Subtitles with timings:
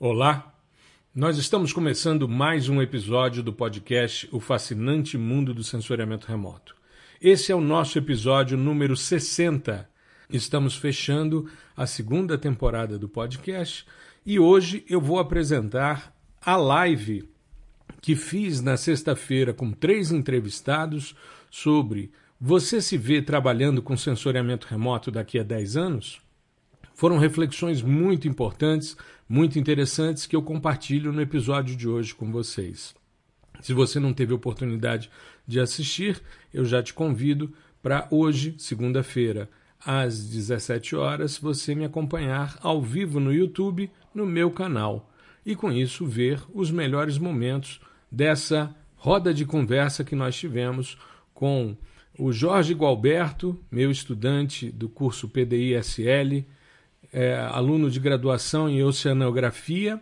[0.00, 0.54] Olá,
[1.12, 6.76] nós estamos começando mais um episódio do podcast O Fascinante Mundo do Sensoriamento Remoto.
[7.20, 9.90] Esse é o nosso episódio número 60.
[10.30, 13.84] Estamos fechando a segunda temporada do podcast
[14.24, 17.28] e hoje eu vou apresentar a live
[18.00, 21.16] que fiz na sexta-feira com três entrevistados
[21.50, 26.20] sobre Você se vê trabalhando com sensoriamento remoto daqui a 10 anos?
[26.98, 28.96] Foram reflexões muito importantes,
[29.28, 32.94] muito interessantes que eu compartilho no episódio de hoje com vocês.
[33.60, 35.10] Se você não teve oportunidade
[35.46, 36.22] de assistir,
[36.54, 39.50] eu já te convido para hoje, segunda-feira,
[39.84, 45.12] às 17 horas, você me acompanhar ao vivo no YouTube, no meu canal,
[45.44, 50.98] e com isso ver os melhores momentos dessa roda de conversa que nós tivemos
[51.32, 51.76] com
[52.18, 56.44] o Jorge Gualberto, meu estudante do curso PDI-SL,
[57.12, 60.00] é, aluno de graduação em Oceanografia,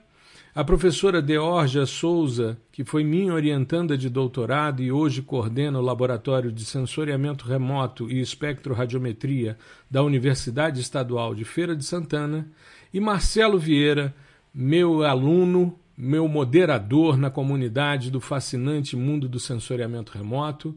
[0.54, 6.50] a professora Deorja Souza, que foi minha orientanda de doutorado e hoje coordena o Laboratório
[6.50, 9.58] de Sensoriamento Remoto e Espectroradiometria
[9.90, 12.48] da Universidade Estadual de Feira de Santana,
[12.92, 14.14] e Marcelo Vieira,
[14.54, 20.74] meu aluno, meu moderador na comunidade do fascinante mundo do sensoriamento remoto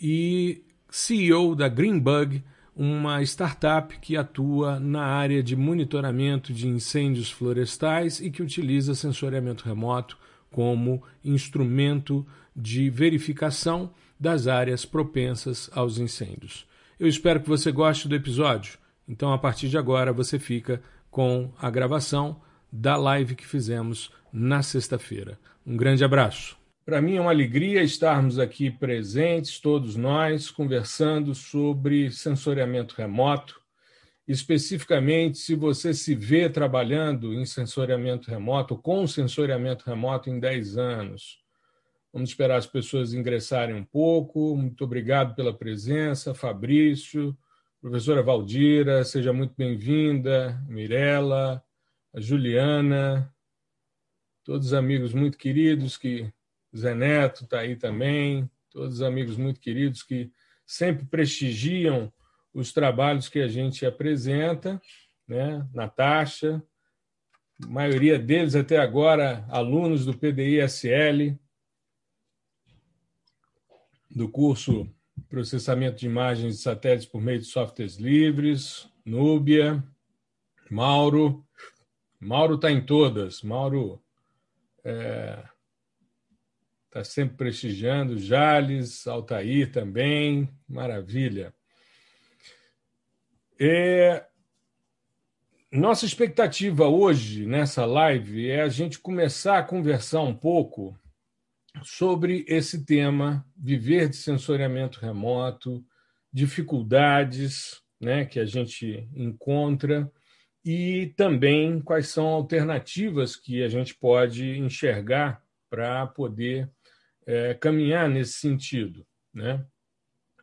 [0.00, 2.42] e CEO da Greenbug,
[2.80, 9.66] uma startup que atua na área de monitoramento de incêndios florestais e que utiliza sensoriamento
[9.66, 10.16] remoto
[10.50, 16.66] como instrumento de verificação das áreas propensas aos incêndios.
[16.98, 18.78] Eu espero que você goste do episódio.
[19.06, 22.40] Então, a partir de agora, você fica com a gravação
[22.72, 25.38] da live que fizemos na sexta-feira.
[25.66, 26.59] Um grande abraço.
[26.90, 33.60] Para mim é uma alegria estarmos aqui presentes, todos nós, conversando sobre sensoriamento remoto.
[34.26, 41.38] Especificamente, se você se vê trabalhando em sensoriamento remoto, com sensoriamento remoto em 10 anos.
[42.12, 44.56] Vamos esperar as pessoas ingressarem um pouco.
[44.56, 47.38] Muito obrigado pela presença, Fabrício,
[47.80, 51.62] professora Valdira, seja muito bem-vinda, Mirella,
[52.12, 53.32] a Juliana,
[54.42, 56.32] todos os amigos muito queridos que
[56.76, 60.30] Zé Neto está aí também, todos os amigos muito queridos que
[60.66, 62.12] sempre prestigiam
[62.54, 64.80] os trabalhos que a gente apresenta,
[65.26, 65.66] né?
[65.74, 66.62] Natasha,
[67.66, 71.36] maioria deles até agora alunos do PDI-SL,
[74.10, 74.88] do curso
[75.28, 79.82] Processamento de Imagens de Satélites por meio de softwares livres, Núbia,
[80.70, 81.46] Mauro.
[82.18, 83.42] Mauro está em todas.
[83.42, 84.02] Mauro
[84.84, 85.42] é,
[86.90, 91.54] está sempre prestigiando, Jales, Altair também, maravilha.
[93.58, 94.26] É...
[95.70, 100.98] Nossa expectativa hoje, nessa live, é a gente começar a conversar um pouco
[101.84, 105.84] sobre esse tema, viver de sensoriamento remoto,
[106.32, 110.10] dificuldades né, que a gente encontra
[110.64, 115.40] e também quais são alternativas que a gente pode enxergar
[115.70, 116.68] para poder
[117.30, 119.06] é, caminhar nesse sentido.
[119.32, 119.64] Né?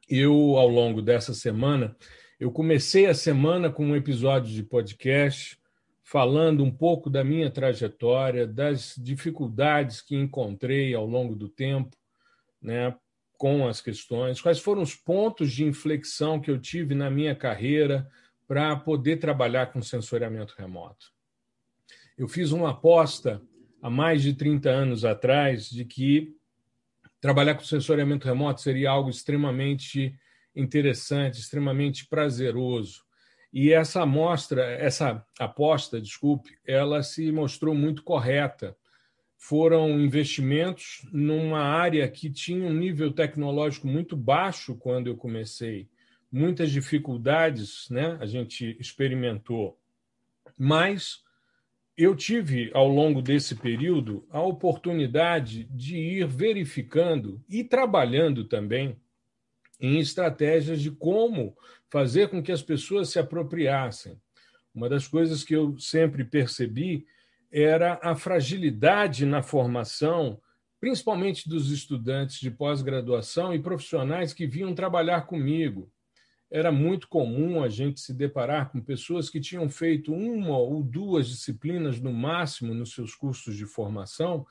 [0.08, 1.96] Eu, ao longo dessa semana,
[2.40, 5.60] eu comecei a semana com um episódio de podcast
[6.02, 11.98] falando um pouco da minha trajetória, das dificuldades que encontrei ao longo do tempo,
[12.62, 12.96] né,
[13.38, 18.10] com as questões, quais foram os pontos de inflexão que eu tive na minha carreira
[18.48, 21.08] para poder trabalhar com sensoriamento remoto.
[22.18, 23.42] Eu fiz uma aposta
[23.82, 26.37] há mais de 30 anos atrás de que
[27.28, 30.18] trabalhar com sensoriamento remoto seria algo extremamente
[30.56, 33.04] interessante, extremamente prazeroso.
[33.52, 38.78] E essa amostra, essa aposta, desculpe, ela se mostrou muito correta.
[39.36, 45.90] Foram investimentos numa área que tinha um nível tecnológico muito baixo quando eu comecei.
[46.32, 49.78] Muitas dificuldades né, a gente experimentou,
[50.58, 51.22] mas
[51.98, 58.96] eu tive, ao longo desse período, a oportunidade de ir verificando e trabalhando também
[59.80, 61.58] em estratégias de como
[61.90, 64.22] fazer com que as pessoas se apropriassem.
[64.76, 67.08] Uma das coisas que eu sempre percebi
[67.52, 70.40] era a fragilidade na formação,
[70.80, 75.92] principalmente dos estudantes de pós-graduação e profissionais que vinham trabalhar comigo
[76.50, 81.28] era muito comum a gente se deparar com pessoas que tinham feito uma ou duas
[81.28, 84.46] disciplinas no máximo nos seus cursos de formação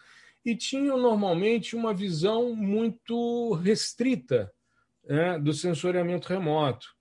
[0.44, 4.52] e tinham normalmente uma visão muito restrita
[5.04, 6.94] né, do sensoriamento remoto.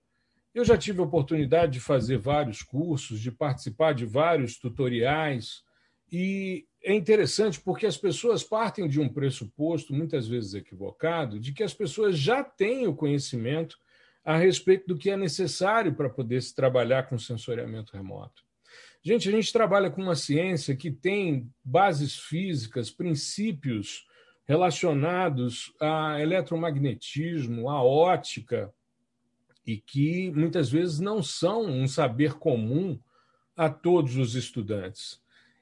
[0.53, 5.63] Eu já tive a oportunidade de fazer vários cursos, de participar de vários tutoriais,
[6.11, 11.63] E é interessante porque as pessoas partem de um pressuposto, muitas vezes equivocado, de que
[11.63, 13.77] as pessoas já têm o conhecimento
[14.25, 18.43] a respeito do que é necessário para poder se trabalhar com sensoriamento remoto.
[19.03, 24.07] Gente, a gente trabalha com uma ciência que tem bases físicas, princípios
[24.47, 28.73] relacionados a eletromagnetismo, a ótica,
[29.65, 32.99] e que muitas vezes não são um saber comum
[33.55, 35.21] a todos os estudantes.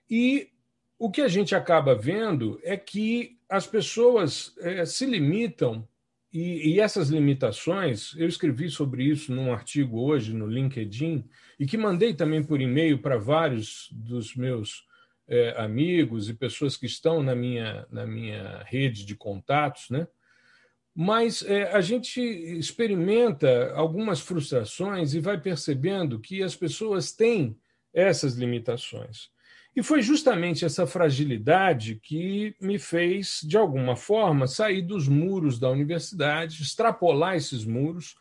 [0.10, 0.50] E
[0.98, 5.88] o que a gente acaba vendo é que as pessoas é, se limitam,
[6.34, 11.24] e, e, essas limitações, eu escrevi sobre isso num artigo hoje no LinkedIn,
[11.60, 14.88] e que mandei também por e-mail para vários dos meus
[15.28, 20.08] é, amigos e pessoas que estão na minha, na minha rede de contatos, né?
[20.96, 27.58] Mas é, a gente experimenta algumas frustrações e vai percebendo que as pessoas têm
[27.94, 29.30] essas limitações.
[29.76, 35.70] E foi justamente essa fragilidade que me fez, de alguma forma, sair dos muros da
[35.70, 38.16] universidade, extrapolar esses muros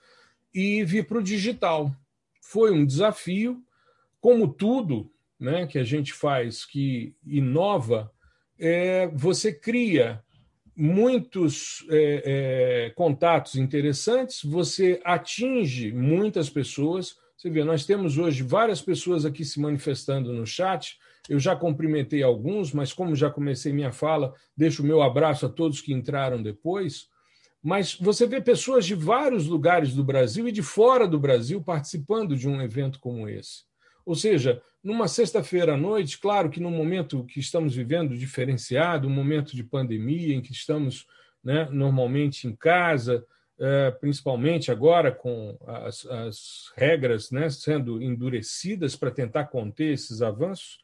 [0.55, 1.95] e vir para o digital.
[2.41, 3.63] Foi um desafio,
[4.19, 8.11] como tudo né, que a gente faz que inova,
[8.59, 10.23] é, você cria
[10.75, 12.23] muitos é,
[12.87, 17.17] é, contatos interessantes, você atinge muitas pessoas.
[17.37, 20.97] Você vê, nós temos hoje várias pessoas aqui se manifestando no chat
[21.29, 25.49] eu já cumprimentei alguns, mas como já comecei minha fala, deixo o meu abraço a
[25.49, 27.09] todos que entraram depois.
[27.63, 32.37] Mas você vê pessoas de vários lugares do Brasil e de fora do Brasil participando
[32.37, 33.65] de um evento como esse.
[34.05, 39.13] Ou seja, numa sexta-feira à noite, claro que no momento que estamos vivendo diferenciado, um
[39.13, 41.07] momento de pandemia, em que estamos
[41.43, 43.25] né, normalmente em casa,
[43.61, 50.81] é, principalmente agora com as, as regras né, sendo endurecidas para tentar conter esses avanços,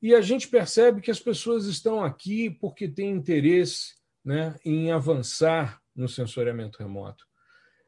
[0.00, 3.94] e a gente percebe que as pessoas estão aqui porque têm interesse
[4.24, 7.24] né, em avançar no sensoriamento remoto.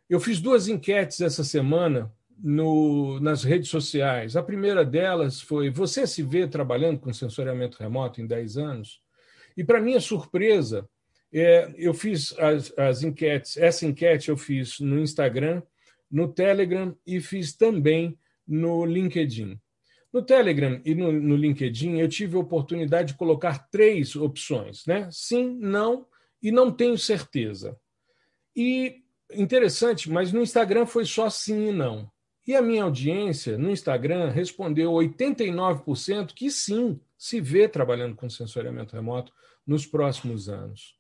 [0.09, 4.37] Eu fiz duas enquetes essa semana no, nas redes sociais.
[4.37, 9.01] A primeira delas foi: Você se vê trabalhando com sensoriamento remoto em 10 anos?
[9.57, 10.89] E, para minha surpresa,
[11.33, 13.57] é, eu fiz as, as enquetes.
[13.57, 15.63] Essa enquete eu fiz no Instagram,
[16.11, 19.61] no Telegram e fiz também no LinkedIn.
[20.13, 25.09] No Telegram e no, no, LinkedIn, eu tive a oportunidade de colocar três opções, né?
[25.13, 26.07] Sim, não
[26.43, 27.77] e não tenho certeza.
[28.57, 29.03] E
[29.33, 32.11] interessante, mas no Instagram foi só sim e não.
[32.47, 38.97] E a minha audiência no Instagram respondeu 89% que sim, se vê trabalhando com sensoriamento
[38.97, 39.33] remoto
[39.67, 40.97] nos próximos anos.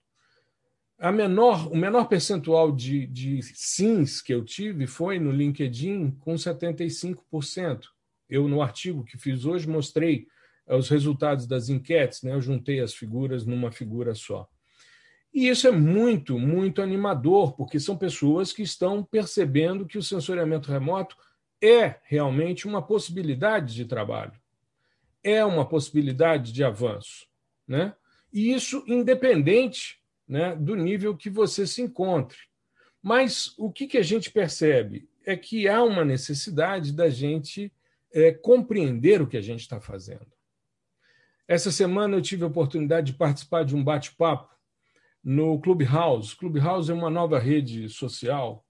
[0.98, 6.34] A menor, o menor percentual de, de sims que eu tive foi no LinkedIn, com
[6.34, 7.86] 75%
[8.28, 10.26] eu, no artigo que fiz hoje, mostrei
[10.66, 12.34] eh, os resultados das enquetes, né?
[12.34, 14.48] eu juntei as figuras numa figura só.
[15.32, 20.70] E isso é muito, muito animador, porque são pessoas que estão percebendo que o sensoriamento
[20.70, 21.16] remoto
[21.62, 24.32] é realmente uma possibilidade de trabalho,
[25.22, 27.26] é uma possibilidade de avanço.
[27.66, 27.94] Né?
[28.32, 32.38] E isso independente né, do nível que você se encontre.
[33.02, 35.08] Mas o que, que a gente percebe?
[35.24, 37.72] É que há uma necessidade da gente
[38.12, 40.26] é, compreender o que a gente está fazendo.
[41.46, 44.54] Essa semana eu tive a oportunidade de participar de um bate-papo
[45.24, 46.36] no Clubhouse.
[46.36, 48.64] Clubhouse é uma nova rede social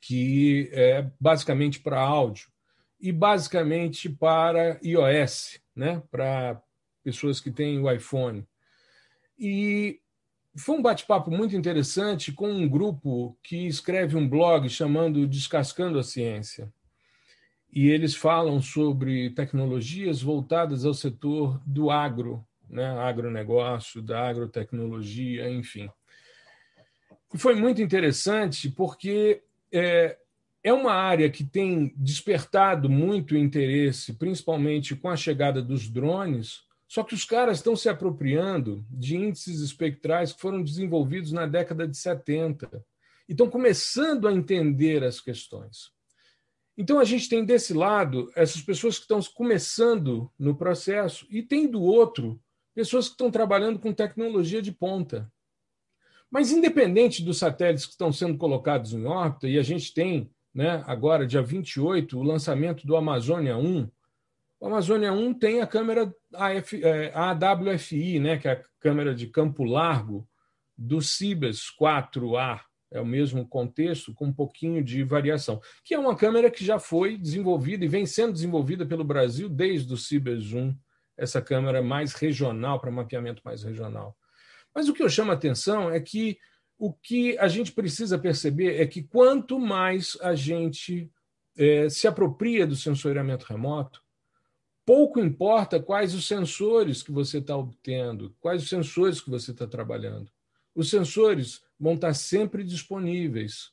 [0.00, 2.48] que é basicamente para áudio
[2.98, 6.02] e basicamente para iOS, né?
[6.10, 6.62] para
[7.02, 8.46] pessoas que têm o iPhone.
[9.38, 10.00] E
[10.56, 16.02] foi um bate-papo muito interessante com um grupo que escreve um blog chamando Descascando a
[16.02, 16.72] Ciência
[17.72, 22.86] e eles falam sobre tecnologias voltadas ao setor do agro, né?
[22.98, 25.88] agronegócio, da agrotecnologia, enfim.
[27.32, 30.18] E foi muito interessante porque é,
[30.64, 37.04] é uma área que tem despertado muito interesse, principalmente com a chegada dos drones, só
[37.04, 41.96] que os caras estão se apropriando de índices espectrais que foram desenvolvidos na década de
[41.96, 42.68] 70
[43.28, 45.92] e estão começando a entender as questões.
[46.76, 51.66] Então, a gente tem desse lado essas pessoas que estão começando no processo, e tem
[51.66, 52.40] do outro
[52.74, 55.30] pessoas que estão trabalhando com tecnologia de ponta.
[56.30, 60.82] Mas, independente dos satélites que estão sendo colocados em órbita, e a gente tem né,
[60.86, 63.88] agora, dia 28, o lançamento do Amazônia 1.
[64.58, 69.26] O Amazônia 1 tem a câmera AF, é, AWFI, né, que é a câmera de
[69.26, 70.28] campo largo
[70.76, 76.16] do Cibers 4A é o mesmo contexto, com um pouquinho de variação, que é uma
[76.16, 80.76] câmera que já foi desenvolvida e vem sendo desenvolvida pelo Brasil desde o Cibers 1
[81.16, 84.16] essa câmera mais regional, para mapeamento mais regional.
[84.74, 86.38] Mas o que eu chamo a atenção é que
[86.78, 91.10] o que a gente precisa perceber é que quanto mais a gente
[91.56, 94.02] é, se apropria do sensoriamento remoto,
[94.86, 99.66] pouco importa quais os sensores que você está obtendo, quais os sensores que você está
[99.66, 100.32] trabalhando.
[100.74, 103.72] Os sensores vão estar sempre disponíveis.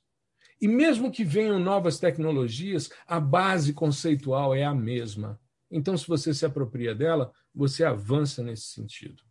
[0.61, 5.39] E mesmo que venham novas tecnologias, a base conceitual é a mesma.
[5.69, 9.21] Então, se você se apropria dela, você avança nesse sentido.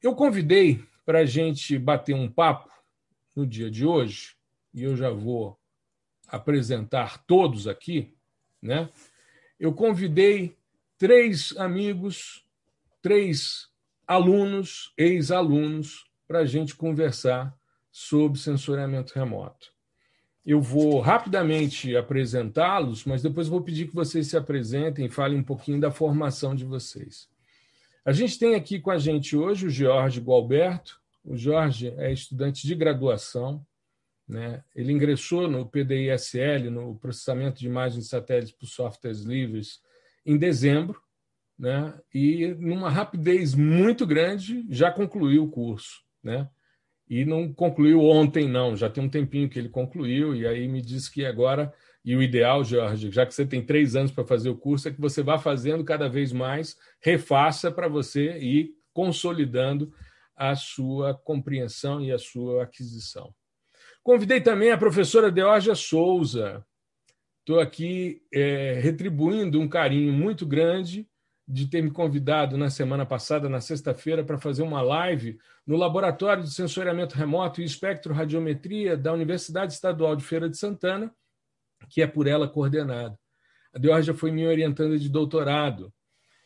[0.00, 2.70] Eu convidei para a gente bater um papo
[3.34, 4.36] no dia de hoje,
[4.72, 5.58] e eu já vou
[6.28, 8.14] apresentar todos aqui,
[8.62, 8.88] né?
[9.58, 10.56] Eu convidei
[10.96, 12.46] três amigos,
[13.02, 13.68] três
[14.06, 17.58] alunos, ex-alunos, para a gente conversar
[17.90, 19.72] sobre sensoriamento remoto.
[20.44, 25.44] Eu vou rapidamente apresentá-los, mas depois vou pedir que vocês se apresentem e falem um
[25.44, 27.28] pouquinho da formação de vocês.
[28.04, 32.66] A gente tem aqui com a gente hoje o Jorge Gualberto, o Jorge é estudante
[32.66, 33.64] de graduação,
[34.26, 34.64] né?
[34.74, 39.80] ele ingressou no PDISL, no processamento de imagens de satélites por softwares livres,
[40.24, 41.00] em dezembro,
[41.58, 41.92] né?
[42.14, 46.02] e numa rapidez muito grande já concluiu o curso.
[46.22, 46.48] Né?
[47.10, 50.80] E não concluiu ontem, não, já tem um tempinho que ele concluiu, e aí me
[50.80, 51.74] disse que agora,
[52.04, 54.92] e o ideal, Jorge, já que você tem três anos para fazer o curso, é
[54.92, 59.92] que você vá fazendo cada vez mais, refaça para você ir consolidando
[60.36, 63.34] a sua compreensão e a sua aquisição.
[64.04, 66.64] Convidei também a professora Deorgia Souza.
[67.40, 71.09] Estou aqui é, retribuindo um carinho muito grande
[71.50, 76.44] de ter me convidado na semana passada, na sexta-feira, para fazer uma live no Laboratório
[76.44, 81.12] de Sensoriamento Remoto e Espectroradiometria da Universidade Estadual de Feira de Santana,
[81.88, 83.18] que é por ela coordenado.
[83.74, 85.92] A Deorgia foi minha orientanda de doutorado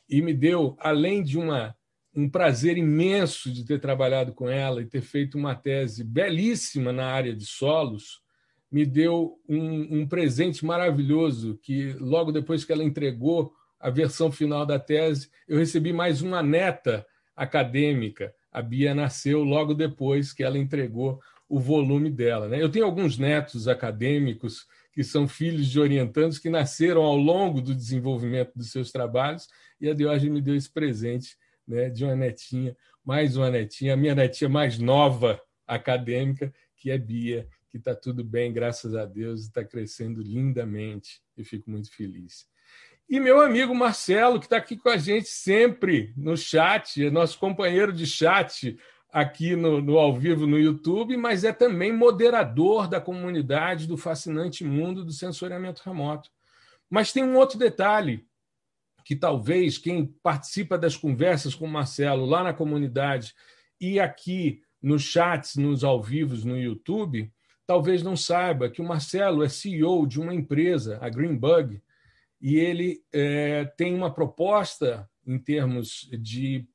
[0.08, 1.76] e me deu, além de uma
[2.16, 7.06] um prazer imenso de ter trabalhado com ela e ter feito uma tese belíssima na
[7.06, 8.20] área de solos,
[8.70, 13.52] me deu um, um, presente maravilhoso que, logo depois que ela entregou
[13.85, 18.35] a versão final da tese, eu recebi mais uma neta acadêmica.
[18.50, 22.49] A Bia nasceu logo depois que ela entregou o volume dela.
[22.49, 22.62] Né?
[22.62, 27.75] Eu tenho alguns netos acadêmicos que são filhos de orientandos que nasceram ao longo do
[27.75, 29.49] desenvolvimento dos seus trabalhos,
[29.79, 31.37] e a Diógenes me deu esse presente
[31.69, 32.75] né, de uma netinha,
[33.05, 38.25] mais uma netinha, a minha netinha mais nova acadêmica, que é Bia, que está tudo
[38.25, 41.21] bem, graças a Deus, está crescendo lindamente.
[41.37, 42.47] Eu fico muito feliz.
[43.08, 47.38] E meu amigo Marcelo, que está aqui com a gente sempre no chat, é nosso
[47.38, 48.78] companheiro de chat
[49.12, 54.64] aqui no, no ao vivo no YouTube, mas é também moderador da comunidade do fascinante
[54.64, 56.30] mundo do sensoriamento remoto.
[56.88, 58.26] Mas tem um outro detalhe
[59.04, 63.34] que talvez quem participa das conversas com o Marcelo lá na comunidade
[63.78, 67.30] e aqui nos chats, nos ao vivos no YouTube,
[67.66, 71.82] talvez não saiba que o Marcelo é CEO de uma empresa, a Greenbug,
[72.44, 76.68] e ele é, tem uma proposta em termos de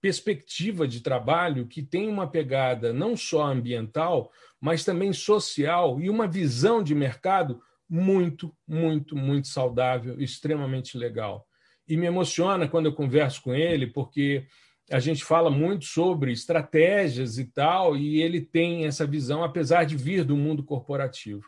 [0.00, 4.30] perspectiva de trabalho que tem uma pegada não só ambiental,
[4.60, 11.46] mas também social e uma visão de mercado muito, muito, muito saudável, extremamente legal
[11.88, 14.46] e me emociona quando eu converso com ele, porque
[14.90, 19.96] a gente fala muito sobre estratégias e tal, e ele tem essa visão, apesar de
[19.96, 21.46] vir do mundo corporativo.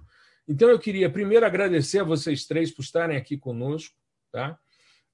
[0.49, 3.95] Então, eu queria primeiro agradecer a vocês três por estarem aqui conosco,
[4.33, 4.59] tá?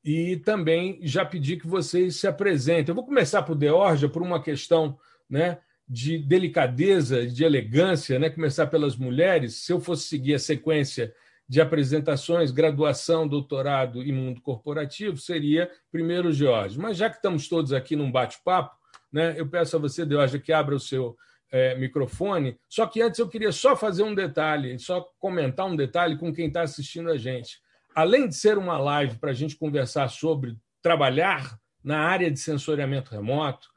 [0.04, 2.90] e também já pedir que vocês se apresentem.
[2.90, 4.98] Eu vou começar por Deorja, por uma questão
[5.28, 8.28] né, de delicadeza, de elegância, né?
[8.28, 9.56] começar pelas mulheres.
[9.56, 11.14] Se eu fosse seguir a sequência
[11.48, 16.78] de apresentações, graduação, doutorado e mundo corporativo, seria primeiro George.
[16.78, 18.76] Mas já que estamos todos aqui num bate-papo,
[19.10, 21.16] né, eu peço a você, George, que abra o seu
[21.54, 22.58] é, microfone.
[22.68, 26.48] Só que antes eu queria só fazer um detalhe, só comentar um detalhe com quem
[26.48, 27.60] está assistindo a gente.
[27.94, 33.12] Além de ser uma live para a gente conversar sobre trabalhar na área de sensoriamento
[33.12, 33.68] remoto,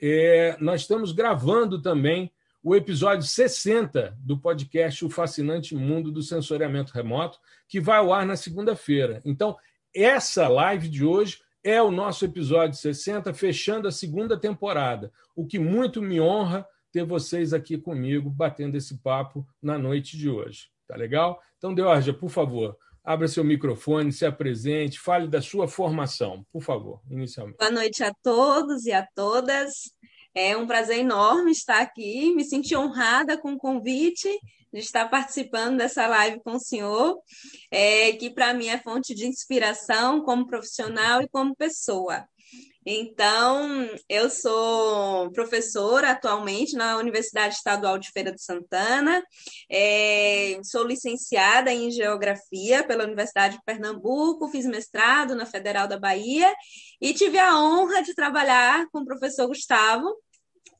[0.00, 2.32] é, nós estamos gravando também
[2.62, 8.24] o episódio 60 do podcast O Fascinante Mundo do Sensoriamento Remoto, que vai ao ar
[8.24, 9.20] na segunda-feira.
[9.22, 9.54] Então,
[9.94, 15.58] essa live de hoje é o nosso episódio 60, fechando a segunda temporada, o que
[15.58, 16.66] muito me honra
[16.98, 20.68] ter vocês aqui comigo batendo esse papo na noite de hoje.
[20.88, 21.40] Tá legal?
[21.56, 27.00] Então, Deorja, por favor, abra seu microfone, se apresente, fale da sua formação, por favor,
[27.08, 27.58] inicialmente.
[27.58, 29.92] Boa noite a todos e a todas.
[30.34, 34.28] É um prazer enorme estar aqui, me senti honrada com o convite
[34.72, 37.16] de estar participando dessa live com o senhor,
[37.70, 42.26] é, que para mim é fonte de inspiração como profissional e como pessoa.
[42.90, 49.22] Então, eu sou professora atualmente na Universidade Estadual de Feira de Santana,
[49.70, 56.50] é, sou licenciada em Geografia pela Universidade de Pernambuco, fiz mestrado na Federal da Bahia
[56.98, 60.08] e tive a honra de trabalhar com o professor Gustavo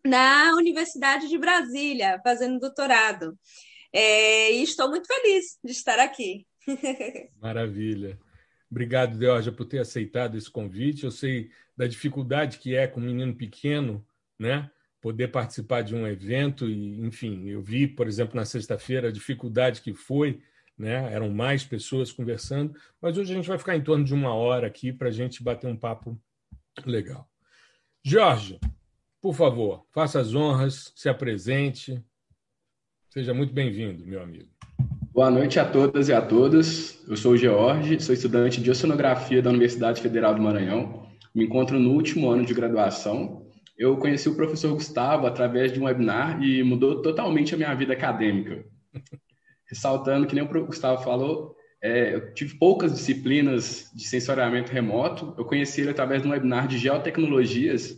[0.02, 3.38] na Universidade de Brasília, fazendo doutorado.
[3.92, 6.46] É, e estou muito feliz de estar aqui.
[7.38, 8.18] Maravilha.
[8.70, 11.04] Obrigado, Deorja, por ter aceitado esse convite.
[11.04, 14.04] Eu sei da dificuldade que é com um menino pequeno,
[14.36, 14.68] né?
[15.00, 19.80] Poder participar de um evento e, enfim, eu vi, por exemplo, na sexta-feira a dificuldade
[19.80, 20.42] que foi,
[20.76, 21.12] né?
[21.12, 24.66] Eram mais pessoas conversando, mas hoje a gente vai ficar em torno de uma hora
[24.66, 26.20] aqui para a gente bater um papo
[26.84, 27.30] legal.
[28.02, 28.58] Jorge,
[29.20, 32.04] por favor, faça as honras, se apresente.
[33.08, 34.50] Seja muito bem-vindo, meu amigo.
[35.12, 37.06] Boa noite a todas e a todos.
[37.06, 41.07] Eu sou o George, sou estudante de Oceanografia da Universidade Federal do Maranhão.
[41.38, 43.46] Me encontro no último ano de graduação.
[43.78, 47.92] Eu conheci o professor Gustavo através de um webinar e mudou totalmente a minha vida
[47.92, 48.66] acadêmica.
[49.70, 55.32] Ressaltando que nem o Gustavo falou, é, eu tive poucas disciplinas de sensoriamento remoto.
[55.38, 57.96] Eu conheci ele através de um webinar de geotecnologias.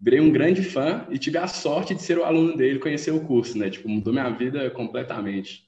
[0.00, 3.20] Virei um grande fã e tive a sorte de ser o aluno dele, conhecer o
[3.20, 3.70] curso, né?
[3.70, 5.64] Tipo, mudou minha vida completamente.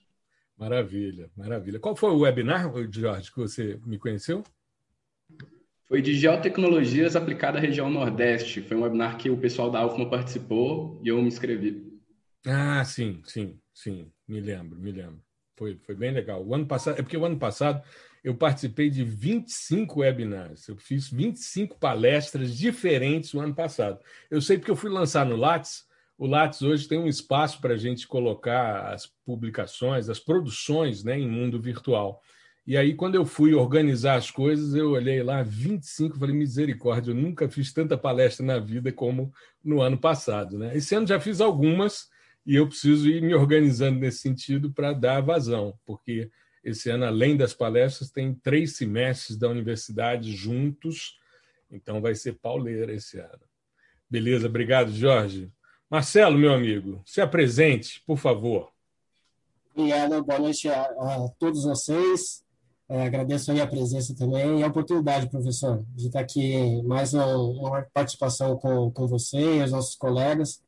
[0.58, 1.78] Maravilha, maravilha.
[1.78, 4.42] Qual foi o webinar, Jorge, que você me conheceu?
[5.92, 8.62] Foi de Geotecnologias aplicada à região Nordeste.
[8.62, 11.86] Foi um webinar que o pessoal da UFMA participou e eu me inscrevi.
[12.46, 14.10] Ah, sim, sim, sim.
[14.26, 15.20] Me lembro, me lembro.
[15.54, 16.42] Foi, foi bem legal.
[16.42, 17.82] O ano passado, é porque o ano passado
[18.24, 20.66] eu participei de 25 webinars.
[20.66, 24.00] Eu fiz 25 palestras diferentes o ano passado.
[24.30, 25.84] Eu sei porque eu fui lançar no Lattes
[26.22, 31.18] o Lattes hoje tem um espaço para a gente colocar as publicações, as produções né,
[31.18, 32.22] em mundo virtual.
[32.64, 37.14] E aí, quando eu fui organizar as coisas, eu olhei lá 25 falei, misericórdia, eu
[37.14, 39.32] nunca fiz tanta palestra na vida como
[39.64, 40.56] no ano passado.
[40.56, 40.76] Né?
[40.76, 42.08] Esse ano já fiz algumas
[42.46, 46.30] e eu preciso ir me organizando nesse sentido para dar vazão, porque
[46.62, 51.18] esse ano, além das palestras, tem três semestres da universidade juntos,
[51.70, 53.42] então vai ser pauleira esse ano.
[54.08, 55.50] Beleza, obrigado, Jorge.
[55.90, 58.70] Marcelo, meu amigo, se apresente, por favor.
[59.74, 62.41] Obrigado, boa noite a, a todos vocês.
[62.92, 67.24] É, agradeço aí a presença também e a oportunidade, professor, de estar aqui mais uma,
[67.38, 70.62] uma participação com, com você e os nossos colegas.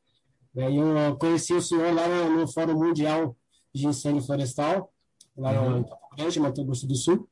[0.55, 3.35] É, eu conheci o senhor lá no, no Fórum Mundial
[3.71, 4.91] de Incêndio Florestal,
[5.37, 5.81] lá uhum.
[5.81, 5.85] no
[6.17, 7.29] Grande, Mato Grosso do Sul.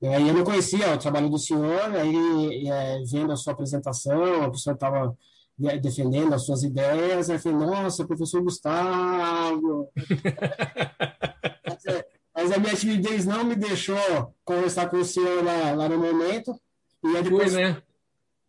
[0.00, 4.54] E eu não conhecia o trabalho do senhor, aí é, vendo a sua apresentação, o
[4.56, 5.14] senhor estava
[5.82, 9.90] defendendo as suas ideias, aí falei, nossa, professor Gustavo.
[12.60, 16.54] Minha timidez não me deixou conversar com o senhor lá, lá no momento.
[17.02, 17.82] E depois, Foi, né?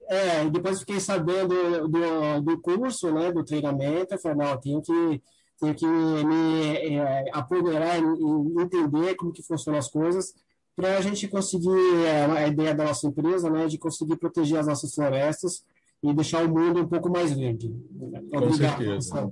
[0.08, 5.22] É, depois fiquei sabendo do, do curso, né, do treinamento, eu falei, não, tenho que,
[5.58, 10.34] tenho que me é, apoderar e entender como que funcionam as coisas
[10.76, 14.68] para a gente conseguir, é, a ideia da nossa empresa, né, de conseguir proteger as
[14.68, 15.64] nossas florestas
[16.04, 17.74] e deixar o mundo um pouco mais verde.
[17.96, 19.32] Obrigado, Com certeza.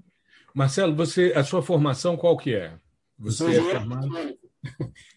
[0.53, 0.95] Marcelo.
[0.95, 2.77] Você, a sua formação qual que é?
[3.17, 4.38] Você é eletrônico.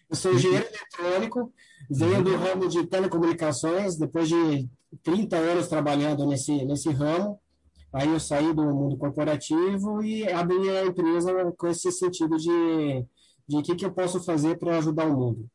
[0.09, 1.53] Eu sou engenheiro eletrônico,
[1.89, 4.69] venho do ramo de telecomunicações, depois de
[5.01, 7.39] 30 anos trabalhando nesse, nesse ramo,
[7.91, 13.05] aí eu saí do mundo corporativo e abri a empresa com esse sentido de
[13.47, 15.49] de o que, que eu posso fazer para ajudar o mundo.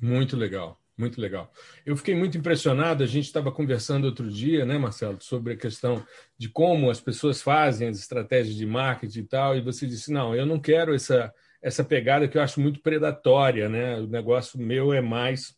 [0.00, 0.78] Muito legal.
[0.96, 1.50] Muito legal.
[1.86, 3.02] Eu fiquei muito impressionado.
[3.02, 6.04] A gente estava conversando outro dia, né, Marcelo, sobre a questão
[6.36, 9.56] de como as pessoas fazem as estratégias de marketing e tal.
[9.56, 13.68] E você disse: não, eu não quero essa, essa pegada que eu acho muito predatória.
[13.68, 13.96] Né?
[13.98, 15.54] O negócio meu é mais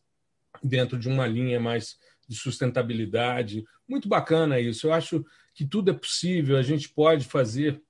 [0.62, 1.96] dentro de uma linha mais
[2.28, 3.64] de sustentabilidade.
[3.88, 4.86] Muito bacana isso.
[4.86, 6.56] Eu acho que tudo é possível.
[6.56, 7.82] A gente pode fazer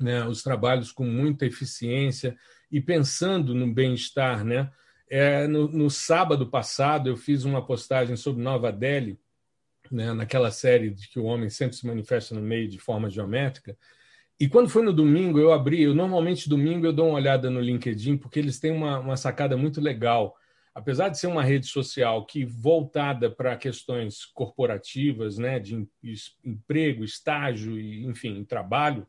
[0.00, 2.36] né, os trabalhos com muita eficiência
[2.70, 4.70] e pensando no bem-estar, né?
[5.08, 9.20] É, no, no, sábado passado, eu fiz uma postagem sobre Nova Delhi,
[9.90, 13.76] né, naquela série de que o homem sempre se manifesta no meio de forma geométrica.
[14.44, 15.80] E quando foi no domingo, eu abri.
[15.80, 19.56] Eu normalmente domingo eu dou uma olhada no LinkedIn porque eles têm uma, uma sacada
[19.56, 20.36] muito legal.
[20.74, 25.88] Apesar de ser uma rede social que voltada para questões corporativas, né, de
[26.44, 29.06] emprego, estágio e enfim, trabalho,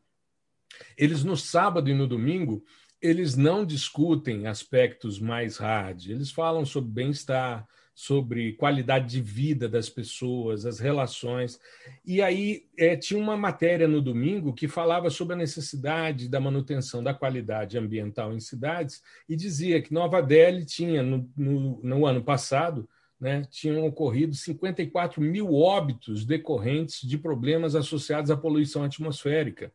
[0.96, 2.64] eles no sábado e no domingo
[3.02, 9.88] eles não discutem aspectos mais hard, eles falam sobre bem-estar, sobre qualidade de vida das
[9.88, 11.58] pessoas, as relações.
[12.04, 17.02] E aí é, tinha uma matéria no domingo que falava sobre a necessidade da manutenção
[17.02, 22.22] da qualidade ambiental em cidades e dizia que Nova Delhi tinha, no, no, no ano
[22.22, 22.86] passado,
[23.18, 29.72] né, tinham ocorrido 54 mil óbitos decorrentes de problemas associados à poluição atmosférica.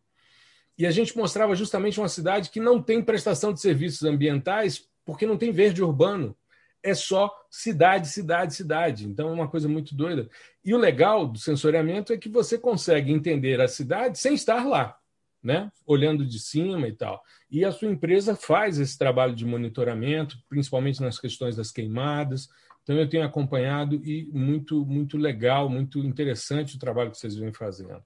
[0.78, 5.26] E a gente mostrava justamente uma cidade que não tem prestação de serviços ambientais porque
[5.26, 6.38] não tem verde urbano.
[6.84, 9.08] É só cidade, cidade, cidade.
[9.08, 10.30] Então é uma coisa muito doida.
[10.64, 14.98] E o legal do sensoriamento é que você consegue entender a cidade sem estar lá,
[15.44, 15.72] né?
[15.86, 17.22] olhando de cima e tal.
[17.50, 22.50] E a sua empresa faz esse trabalho de monitoramento, principalmente nas questões das queimadas,
[22.84, 27.54] então eu tenho acompanhado e muito muito legal, muito interessante o trabalho que vocês vêm
[27.54, 28.02] fazendo.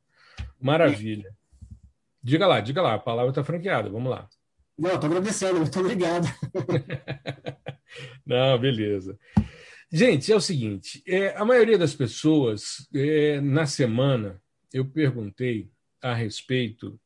[0.60, 1.34] Maravilha.
[2.22, 4.28] Diga lá, diga lá, a palavra está franqueada, vamos lá.
[4.78, 6.28] Não, estou agradecendo, muito obrigado.
[8.26, 9.18] Não, beleza.
[9.92, 14.42] Gente, é o seguinte: é, a maioria das pessoas, é, na semana,
[14.74, 15.70] eu perguntei
[16.02, 17.00] a respeito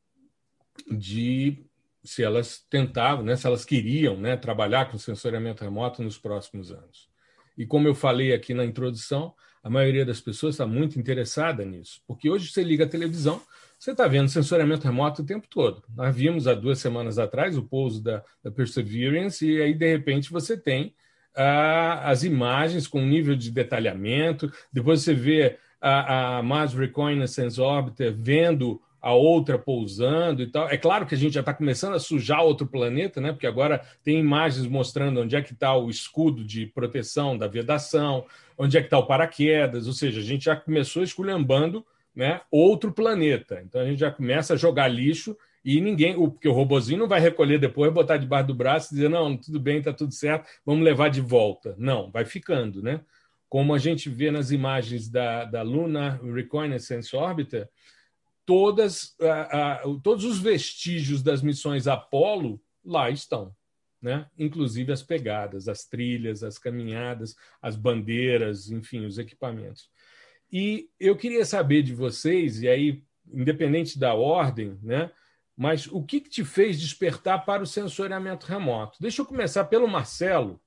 [0.90, 1.64] de
[2.02, 7.08] se elas tentavam, né, se elas queriam né, trabalhar com sensoriamento remoto nos próximos anos.
[7.56, 12.00] E como eu falei aqui na introdução, a maioria das pessoas está muito interessada nisso,
[12.06, 13.42] porque hoje você liga a televisão,
[13.80, 15.82] você está vendo sensoriamento remoto o tempo todo.
[15.96, 20.30] Nós vimos há duas semanas atrás o pouso da, da Perseverance, e aí, de repente,
[20.30, 20.94] você tem
[21.34, 28.12] ah, as imagens com nível de detalhamento, depois você vê a, a Mars Reconnaissance Orbiter
[28.14, 30.68] vendo a outra pousando e tal.
[30.68, 33.32] É claro que a gente já está começando a sujar outro planeta, né?
[33.32, 38.26] Porque agora tem imagens mostrando onde é que está o escudo de proteção da vedação,
[38.58, 41.82] onde é que está o paraquedas, ou seja, a gente já começou esculhambando
[42.14, 43.62] né, outro planeta.
[43.64, 47.20] Então a gente já começa a jogar lixo e ninguém, porque o robozinho não vai
[47.20, 50.84] recolher depois, botar debaixo do braço e dizer, não, tudo bem, está tudo certo, vamos
[50.84, 51.74] levar de volta.
[51.78, 53.00] Não, vai ficando, né?
[53.48, 57.68] Como a gente vê nas imagens da, da Lunar Reconnaissance Orbiter,
[58.46, 59.16] todas,
[60.02, 63.54] todos os vestígios das missões Apollo lá estão.
[64.02, 64.24] Né?
[64.38, 69.90] inclusive as pegadas, as trilhas, as caminhadas, as bandeiras, enfim, os equipamentos.
[70.52, 75.10] E eu queria saber de vocês, e aí, independente da ordem, né?
[75.56, 78.96] mas o que, que te fez despertar para o sensoriamento remoto?
[78.98, 80.58] Deixa eu começar pelo Marcelo,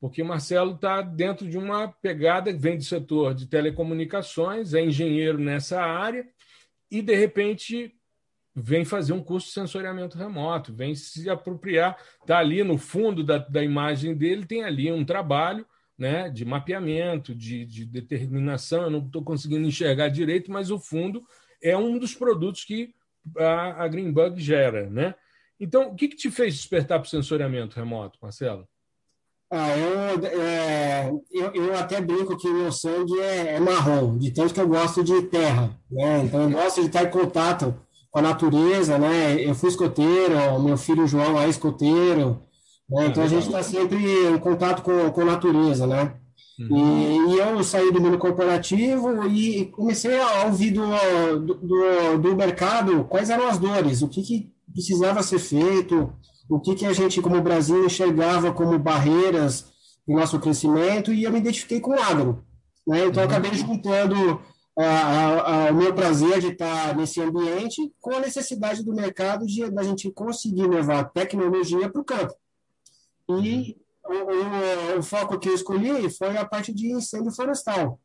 [0.00, 4.82] porque o Marcelo está dentro de uma pegada que vem do setor de telecomunicações, é
[4.82, 6.26] engenheiro nessa área,
[6.90, 7.94] e, de repente,
[8.54, 13.36] vem fazer um curso de sensoriamento remoto, vem se apropriar, está ali no fundo da,
[13.36, 15.66] da imagem dele, tem ali um trabalho
[15.98, 21.22] né, de mapeamento, de, de determinação, eu não estou conseguindo enxergar direito, mas o fundo
[21.62, 22.94] é um dos produtos que
[23.38, 24.90] a, a Greenbug gera.
[24.90, 25.14] Né?
[25.58, 28.66] Então, o que, que te fez despertar para o sensoriamento remoto, Marcelo?
[29.50, 34.32] Ah, eu, é, eu, eu, até brinco que o meu sangue é, é, marrom, de
[34.32, 36.22] tanto que eu gosto de terra, né?
[36.24, 37.72] Então eu gosto de estar em contato
[38.10, 39.40] com a natureza, né?
[39.40, 42.42] Eu fui escoteiro, meu filho João é escoteiro,
[42.88, 43.06] né?
[43.06, 43.96] Então a gente está sempre
[44.28, 46.14] em contato com, com a natureza, né?
[46.58, 47.30] Uhum.
[47.30, 50.86] E, e, eu saí do mundo corporativo e comecei a ouvir do,
[51.40, 56.12] do, do mercado quais eram as dores, o que, que precisava ser feito,
[56.48, 59.72] o que, que a gente, como Brasil, enxergava como barreiras
[60.06, 62.44] no nosso crescimento, e eu me identifiquei com o agro.
[62.86, 63.06] Né?
[63.06, 63.28] Então, uhum.
[63.28, 64.40] acabei juntando
[64.76, 70.10] o meu prazer de estar nesse ambiente com a necessidade do mercado de a gente
[70.10, 72.34] conseguir levar tecnologia para o campo.
[73.28, 77.98] E o, o, o, foco que eu escolhi foi a parte de incêndio florestal,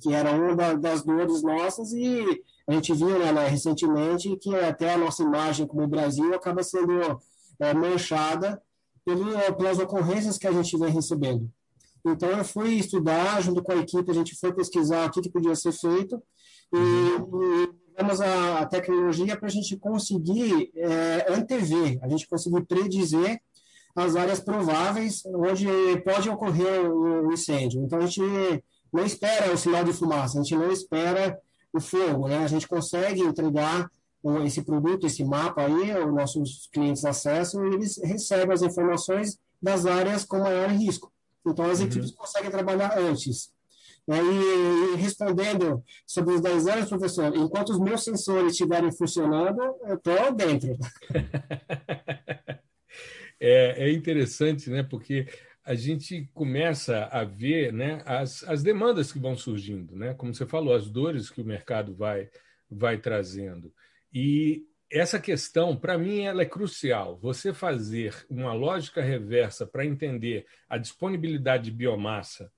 [0.00, 4.92] que era uma da, das dores nossas, e a gente viu né, recentemente que até
[4.92, 7.20] a nossa imagem como Brasil acaba sendo
[7.60, 8.62] é, manchada
[9.04, 11.50] pelo, pelas ocorrências que a gente vem recebendo.
[12.04, 15.30] Então, eu fui estudar, junto com a equipe, a gente foi pesquisar o que, que
[15.30, 16.20] podia ser feito
[16.72, 23.40] e, usamos a, a tecnologia para a gente conseguir é, antever, a gente conseguir predizer
[23.94, 25.66] as áreas prováveis onde
[26.04, 27.82] pode ocorrer o incêndio.
[27.82, 31.38] Então, a gente não espera o sinal de fumaça, a gente não espera
[31.72, 32.38] o fogo, né?
[32.38, 33.90] A gente consegue entregar
[34.44, 39.84] esse produto, esse mapa aí, os nossos clientes acessam e eles recebem as informações das
[39.84, 41.12] áreas com maior risco.
[41.46, 41.86] Então, as uhum.
[41.86, 43.50] equipes conseguem trabalhar antes.
[44.06, 44.18] Né?
[44.22, 49.96] E, e, respondendo sobre os 10 anos, professor, enquanto os meus sensores estiverem funcionando, eu
[49.96, 50.76] estou dentro.
[53.42, 54.84] é, é interessante, né?
[54.84, 55.26] Porque
[55.64, 60.14] a gente começa a ver né, as, as demandas que vão surgindo, né?
[60.14, 62.30] Como você falou, as dores que o mercado vai,
[62.70, 63.74] vai trazendo.
[64.14, 67.18] E essa questão, para mim, ela é crucial.
[67.20, 72.52] Você fazer uma lógica reversa para entender a disponibilidade de biomassa,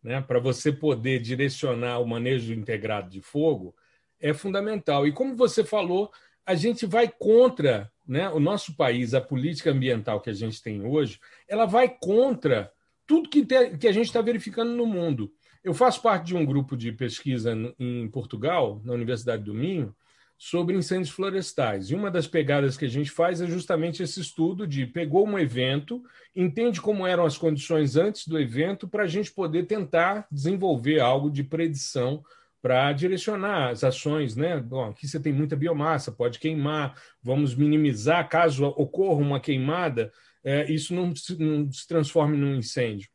[0.00, 3.74] né, para você poder direcionar o manejo integrado de fogo,
[4.20, 5.04] é fundamental.
[5.04, 6.12] E como você falou,
[6.48, 10.82] a gente vai contra né, o nosso país, a política ambiental que a gente tem
[10.82, 12.72] hoje, ela vai contra
[13.06, 15.30] tudo que, te, que a gente está verificando no mundo.
[15.62, 19.94] Eu faço parte de um grupo de pesquisa em Portugal, na Universidade do Minho,
[20.38, 21.90] sobre incêndios florestais.
[21.90, 25.38] E uma das pegadas que a gente faz é justamente esse estudo de pegou um
[25.38, 26.02] evento,
[26.34, 31.30] entende como eram as condições antes do evento, para a gente poder tentar desenvolver algo
[31.30, 32.24] de predição
[32.60, 34.58] para direcionar as ações, né?
[34.58, 40.70] Bom, aqui você tem muita biomassa, pode queimar, vamos minimizar caso ocorra uma queimada, é,
[40.70, 43.08] isso não se, não se transforme num incêndio.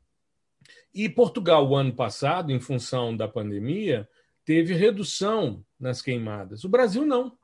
[0.94, 4.08] E Portugal, o ano passado, em função da pandemia,
[4.46, 6.64] teve redução nas queimadas.
[6.64, 7.36] O Brasil não.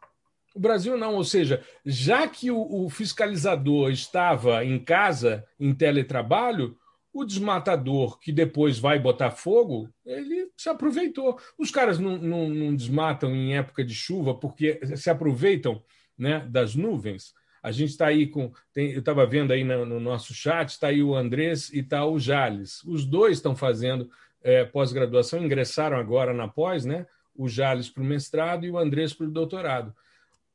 [0.56, 6.78] O Brasil não, ou seja, já que o, o fiscalizador estava em casa, em teletrabalho,
[7.14, 11.40] o desmatador que depois vai botar fogo, ele se aproveitou.
[11.58, 15.84] Os caras não, não, não desmatam em época de chuva porque se aproveitam
[16.18, 17.34] né, das nuvens.
[17.62, 18.52] A gente está aí com.
[18.74, 22.06] Tem, eu estava vendo aí no, no nosso chat, está aí o Andrés e está
[22.06, 22.84] o Jales.
[22.84, 24.10] Os dois estão fazendo
[24.42, 27.06] é, pós-graduação, ingressaram agora na pós, né?
[27.36, 29.94] O Jales para o mestrado e o Andrés para o doutorado.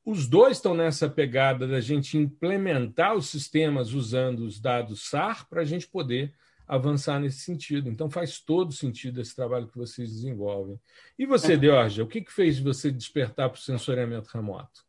[0.04, 5.62] Os dois estão nessa pegada da gente implementar os sistemas usando os dados SAR para
[5.62, 6.32] a gente poder
[6.66, 7.88] avançar nesse sentido.
[7.88, 10.80] Então faz todo sentido esse trabalho que vocês desenvolvem.
[11.18, 14.84] E você, Deorgia, o que, que fez você despertar para o sensoriamento remoto?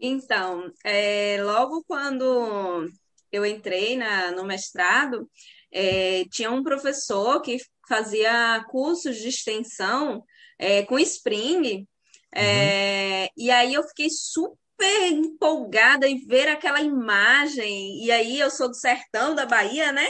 [0.00, 2.88] Então, é, logo quando
[3.32, 5.28] eu entrei na, no mestrado,
[5.72, 10.22] é, tinha um professor que fazia cursos de extensão
[10.58, 11.86] é, com Spring,
[12.34, 13.28] é, uhum.
[13.44, 18.74] e aí eu fiquei super empolgada em ver aquela imagem, e aí eu sou do
[18.74, 20.06] sertão da Bahia, né?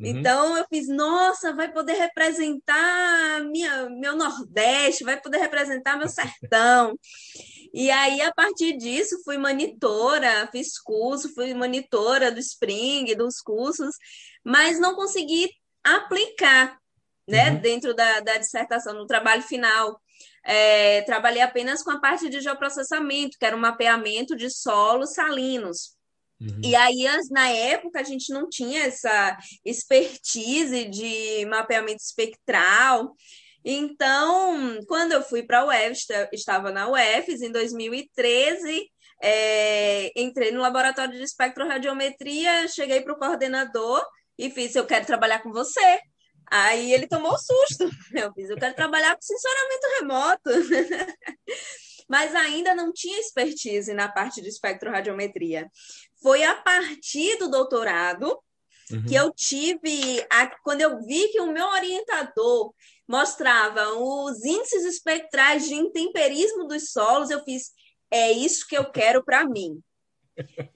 [0.00, 0.06] Uhum.
[0.06, 6.96] Então eu fiz, nossa, vai poder representar minha, meu Nordeste, vai poder representar meu sertão.
[7.74, 13.94] E aí, a partir disso, fui monitora, fiz curso, fui monitora do Spring, dos cursos,
[14.42, 15.50] mas não consegui
[15.84, 16.78] aplicar
[17.28, 17.60] né, uhum.
[17.60, 20.00] dentro da, da dissertação, no trabalho final.
[20.50, 25.12] É, trabalhei apenas com a parte de geoprocessamento, que era o um mapeamento de solos
[25.12, 25.94] salinos.
[26.40, 26.60] Uhum.
[26.64, 33.14] E aí, na época, a gente não tinha essa expertise de mapeamento espectral.
[33.62, 35.98] Então, quando eu fui para a UEF,
[36.32, 38.90] estava na UEFES em 2013,
[39.22, 44.02] é, entrei no laboratório de espectroradiometria, cheguei para o coordenador
[44.38, 46.00] e fiz: Eu quero trabalhar com você.
[46.50, 47.88] Aí ele tomou um susto.
[48.14, 50.50] Eu fiz: Eu quero trabalhar com sensoramento remoto.
[52.08, 55.70] Mas ainda não tinha expertise na parte de espectroradiometria.
[56.22, 58.38] Foi a partir do doutorado
[58.90, 59.04] uhum.
[59.04, 62.72] que eu tive, a, quando eu vi que o meu orientador
[63.06, 67.72] mostrava os índices espectrais de intemperismo dos solos, eu fiz,
[68.10, 69.82] é isso que eu quero para mim.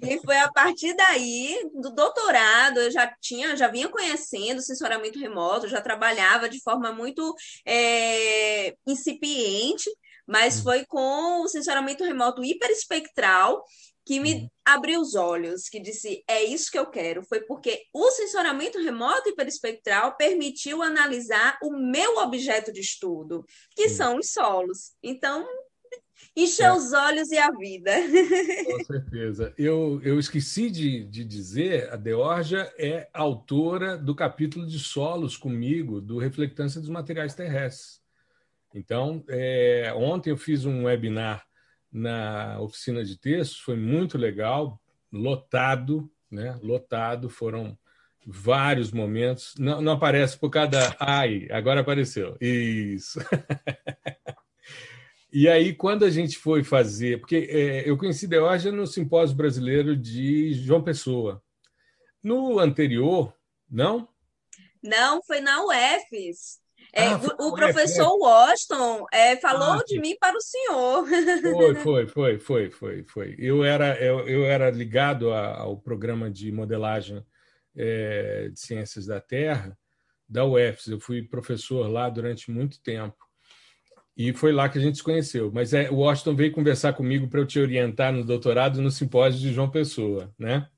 [0.02, 5.18] E foi a partir daí, do doutorado, eu já tinha, já vinha conhecendo o sensoramento
[5.18, 7.34] remoto, já trabalhava de forma muito
[7.66, 9.90] é, incipiente,
[10.26, 10.62] mas hum.
[10.64, 13.62] foi com o sensoramento remoto hiperespectral
[14.04, 14.48] que me uhum.
[14.64, 17.22] abriu os olhos, que disse: é isso que eu quero.
[17.22, 23.44] Foi porque o sensoramento remoto hiperespectral permitiu analisar o meu objeto de estudo,
[23.74, 23.94] que uhum.
[23.94, 24.92] são os solos.
[25.02, 25.46] Então,
[26.36, 26.76] encheu é.
[26.76, 27.92] os olhos e a vida.
[28.64, 29.54] Com certeza.
[29.56, 36.00] Eu, eu esqueci de, de dizer: a Deorja é autora do capítulo de solos comigo,
[36.00, 38.00] do Reflectância dos Materiais Terrestres.
[38.74, 41.44] Então, é, ontem eu fiz um webinar
[41.92, 44.80] na oficina de textos, foi muito legal,
[45.12, 46.58] lotado, né?
[46.62, 47.76] Lotado, foram
[48.26, 49.54] vários momentos.
[49.58, 50.96] Não, não aparece por cada.
[50.98, 52.36] Ai, agora apareceu.
[52.40, 53.20] Isso.
[55.32, 57.20] e aí, quando a gente foi fazer.
[57.20, 61.42] Porque é, eu conheci Deorja no Simpósio Brasileiro de João Pessoa.
[62.22, 63.34] No anterior,
[63.70, 64.08] não?
[64.82, 66.60] Não, foi na UFES.
[66.92, 68.24] É, ah, o, o professor é.
[68.26, 71.06] Washington é, falou ah, de mim para o senhor.
[71.06, 73.36] Foi, foi, foi, foi, foi, foi.
[73.38, 77.24] Eu era, eu, eu era ligado a, ao programa de modelagem
[77.74, 79.78] é, de ciências da Terra
[80.28, 80.88] da UFS.
[80.88, 83.16] Eu fui professor lá durante muito tempo.
[84.16, 85.50] E foi lá que a gente se conheceu.
[85.52, 89.40] Mas é, o Washington veio conversar comigo para eu te orientar no doutorado no simpósio
[89.40, 90.68] de João Pessoa, né?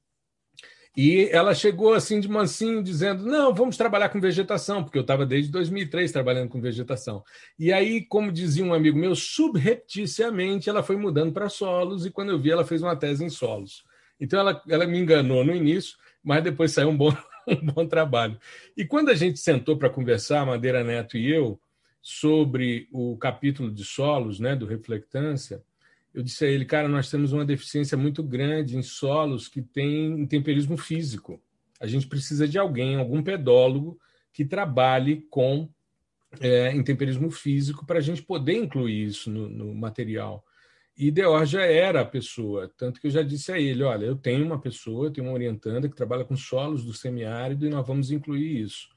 [0.96, 5.26] E ela chegou assim de mansinho, dizendo: Não, vamos trabalhar com vegetação, porque eu estava
[5.26, 7.24] desde 2003 trabalhando com vegetação.
[7.58, 12.30] E aí, como dizia um amigo meu, subrepticiamente ela foi mudando para solos, e quando
[12.30, 13.82] eu vi, ela fez uma tese em solos.
[14.20, 17.12] Então, ela, ela me enganou no início, mas depois saiu um bom,
[17.48, 18.38] um bom trabalho.
[18.76, 21.60] E quando a gente sentou para conversar, Madeira Neto e eu,
[22.04, 25.64] sobre o capítulo de solos, né, do Reflectância,
[26.12, 30.20] eu disse a ele, cara, nós temos uma deficiência muito grande em solos que têm
[30.20, 31.42] intemperismo físico.
[31.80, 33.98] A gente precisa de alguém, algum pedólogo,
[34.34, 35.66] que trabalhe com
[36.40, 40.44] é, intemperismo físico para a gente poder incluir isso no, no material.
[40.96, 44.14] E Deor já era a pessoa, tanto que eu já disse a ele: olha, eu
[44.14, 48.10] tenho uma pessoa, tenho uma orientanda que trabalha com solos do semiárido e nós vamos
[48.10, 48.93] incluir isso.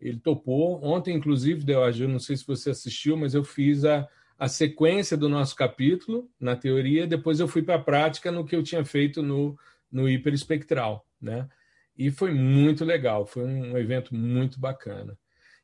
[0.00, 0.82] Ele topou.
[0.84, 4.08] Ontem, inclusive, Deor, eu não sei se você assistiu, mas eu fiz a,
[4.38, 8.54] a sequência do nosso capítulo na teoria, depois eu fui para a prática no que
[8.54, 9.58] eu tinha feito no,
[9.90, 11.04] no hiperespectral.
[11.20, 11.48] Né?
[11.96, 15.18] E foi muito legal, foi um evento muito bacana.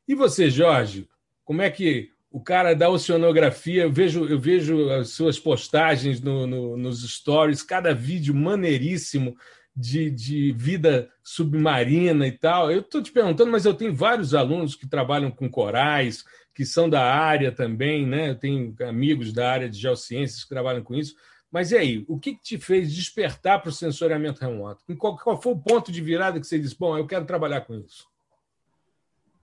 [0.07, 1.07] E você, Jorge,
[1.43, 6.45] como é que o cara da oceanografia, eu vejo, eu vejo as suas postagens no,
[6.45, 9.37] no, nos stories, cada vídeo maneiríssimo
[9.75, 12.71] de, de vida submarina e tal.
[12.71, 16.89] Eu estou te perguntando, mas eu tenho vários alunos que trabalham com corais, que são
[16.89, 18.29] da área também, né?
[18.29, 21.15] Eu tenho amigos da área de geociências que trabalham com isso.
[21.51, 24.83] Mas e aí, o que, que te fez despertar para o sensoriamento remoto?
[24.97, 27.75] Qual, qual foi o ponto de virada que você disse, bom, eu quero trabalhar com
[27.75, 28.07] isso?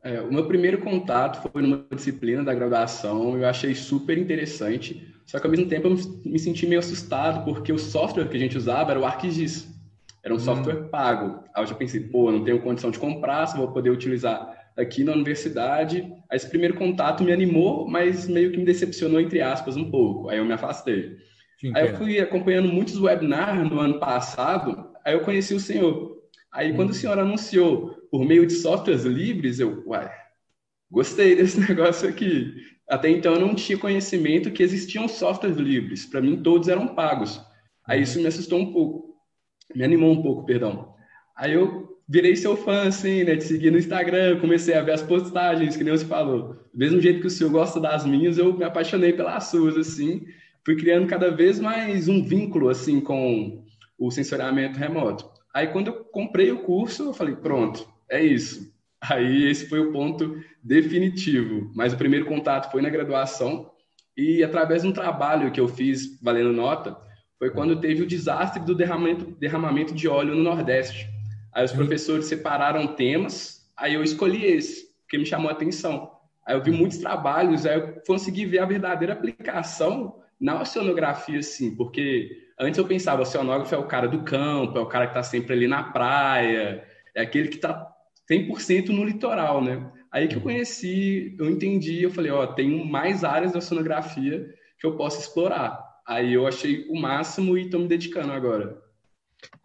[0.03, 5.38] É, o meu primeiro contato foi numa disciplina da graduação, eu achei super interessante, só
[5.38, 8.59] que ao mesmo tempo eu me senti meio assustado, porque o software que a gente
[8.59, 9.73] usava era o ArcGIS,
[10.25, 10.41] era um hum.
[10.41, 11.45] software pago.
[11.55, 15.05] Aí eu já pensei, pô, não tenho condição de comprar, só vou poder utilizar aqui
[15.05, 16.01] na universidade.
[16.31, 20.29] Aí esse primeiro contato me animou, mas meio que me decepcionou, entre aspas, um pouco.
[20.29, 21.17] Aí eu me afastei.
[21.75, 26.21] Aí eu fui acompanhando muitos webinars no ano passado, aí eu conheci o senhor.
[26.53, 30.11] Aí quando o senhor anunciou por meio de softwares livres, eu, uai,
[30.91, 32.53] gostei desse negócio aqui.
[32.89, 36.05] Até então eu não tinha conhecimento que existiam softwares livres.
[36.05, 37.41] Para mim todos eram pagos.
[37.87, 39.12] Aí isso me assustou um pouco,
[39.75, 40.95] me animou um pouco, perdão.
[41.37, 43.37] Aí eu virei seu fã, assim, né?
[43.37, 46.55] Te seguir no Instagram, comecei a ver as postagens, que nem você falou.
[46.73, 50.23] Do mesmo jeito que o senhor gosta das minhas, eu me apaixonei pelas suas, assim.
[50.65, 53.65] Fui criando cada vez mais um vínculo, assim, com
[53.99, 55.31] o sensoriamento remoto.
[55.55, 58.73] Aí, quando eu comprei o curso, eu falei, pronto, é isso.
[59.01, 61.73] Aí esse foi o ponto definitivo.
[61.75, 63.71] Mas o primeiro contato foi na graduação
[64.17, 66.97] e através de um trabalho que eu fiz valendo nota,
[67.43, 71.11] foi quando teve o desastre do derramamento, derramamento de óleo no Nordeste.
[71.53, 76.09] Aí os professores separaram temas, aí eu escolhi esse, porque me chamou a atenção.
[76.47, 81.75] Aí eu vi muitos trabalhos, aí eu consegui ver a verdadeira aplicação na oceanografia, sim,
[81.75, 85.11] porque antes eu pensava, o oceanógrafo é o cara do campo, é o cara que
[85.11, 87.93] está sempre ali na praia, é aquele que está
[88.31, 89.91] 100% no litoral, né?
[90.13, 94.87] Aí que eu conheci, eu entendi, eu falei, ó, tem mais áreas da oceanografia que
[94.87, 95.82] eu posso explorar.
[96.07, 98.83] Aí eu achei o máximo e estou me dedicando agora.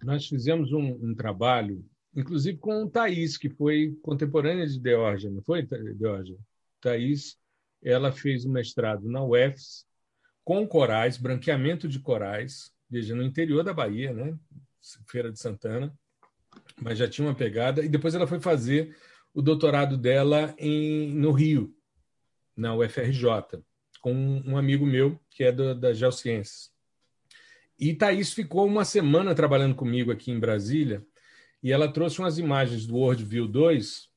[0.03, 1.83] Nós fizemos um, um, trabalho,
[2.15, 6.37] inclusive com o Thaís, que foi contemporânea de Deorgia, não foi, Deorgia?
[6.81, 7.37] Thaís,
[7.83, 9.85] ela fez o mestrado na UFS
[10.43, 14.37] com corais, branqueamento de corais, veja, no interior da Bahia, né?
[15.05, 15.93] Feira de Santana
[16.81, 17.83] mas já tinha uma pegada.
[17.83, 18.95] E depois ela foi fazer
[19.33, 21.75] o doutorado dela em, no Rio,
[22.55, 23.25] na UFRJ,
[24.07, 26.71] com um amigo meu que é da, da Geociências.
[27.77, 31.05] E Thaís ficou uma semana trabalhando comigo aqui em Brasília
[31.61, 34.09] e ela trouxe umas imagens do WorldView 2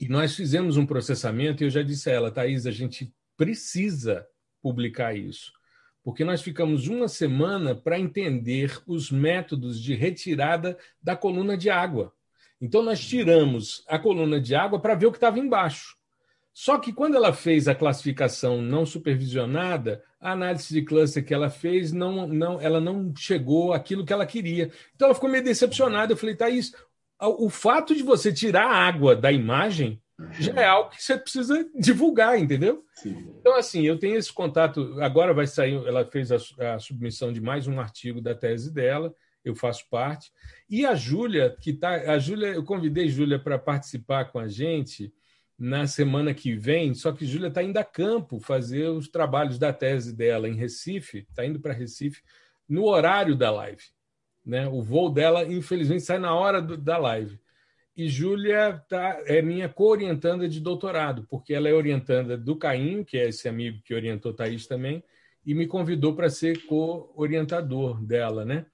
[0.00, 4.26] e nós fizemos um processamento e eu já disse a ela, Thaís, a gente precisa
[4.60, 5.50] publicar isso
[6.04, 12.12] porque nós ficamos uma semana para entender os métodos de retirada da coluna de água.
[12.60, 15.95] Então, nós tiramos a coluna de água para ver o que estava embaixo.
[16.58, 21.50] Só que quando ela fez a classificação não supervisionada, a análise de cluster que ela
[21.50, 24.70] fez, não, não, ela não chegou àquilo que ela queria.
[24.94, 26.14] Então ela ficou meio decepcionada.
[26.14, 26.72] Eu falei, Thaís,
[27.20, 30.00] o fato de você tirar a água da imagem
[30.40, 32.82] já é algo que você precisa divulgar, entendeu?
[32.94, 33.34] Sim.
[33.38, 34.98] Então, assim, eu tenho esse contato.
[35.02, 36.38] Agora vai sair, ela fez a,
[36.74, 39.14] a submissão de mais um artigo da tese dela,
[39.44, 40.32] eu faço parte.
[40.70, 41.90] E a Júlia, que está.
[41.90, 45.12] A Júlia, eu convidei Júlia para participar com a gente
[45.58, 49.72] na semana que vem, só que Júlia está indo a campo fazer os trabalhos da
[49.72, 52.22] tese dela em Recife, está indo para Recife,
[52.68, 53.82] no horário da live.
[54.44, 54.68] Né?
[54.68, 57.40] O voo dela, infelizmente, sai na hora do, da live.
[57.96, 63.16] E Júlia tá, é minha co-orientanda de doutorado, porque ela é orientanda do Caim, que
[63.16, 65.02] é esse amigo que orientou Thaís também,
[65.44, 68.66] e me convidou para ser co-orientador dela, né?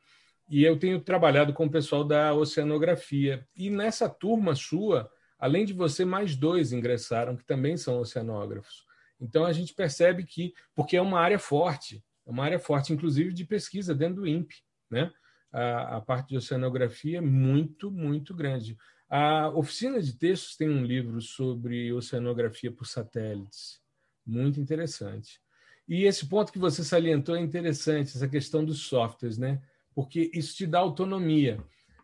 [0.50, 3.46] E eu tenho trabalhado com o pessoal da oceanografia.
[3.56, 5.08] E nessa turma sua,
[5.42, 8.86] além de você, mais dois ingressaram, que também são oceanógrafos.
[9.20, 13.32] Então a gente percebe que, porque é uma área forte, é uma área forte, inclusive
[13.32, 15.12] de pesquisa dentro do INPE, né?
[15.50, 18.78] A, a parte de oceanografia é muito, muito grande.
[19.10, 23.80] A oficina de textos tem um livro sobre oceanografia por satélites,
[24.24, 25.40] muito interessante.
[25.88, 29.60] E esse ponto que você salientou é interessante, essa questão dos softwares, né?
[29.92, 31.58] Porque isso te dá autonomia.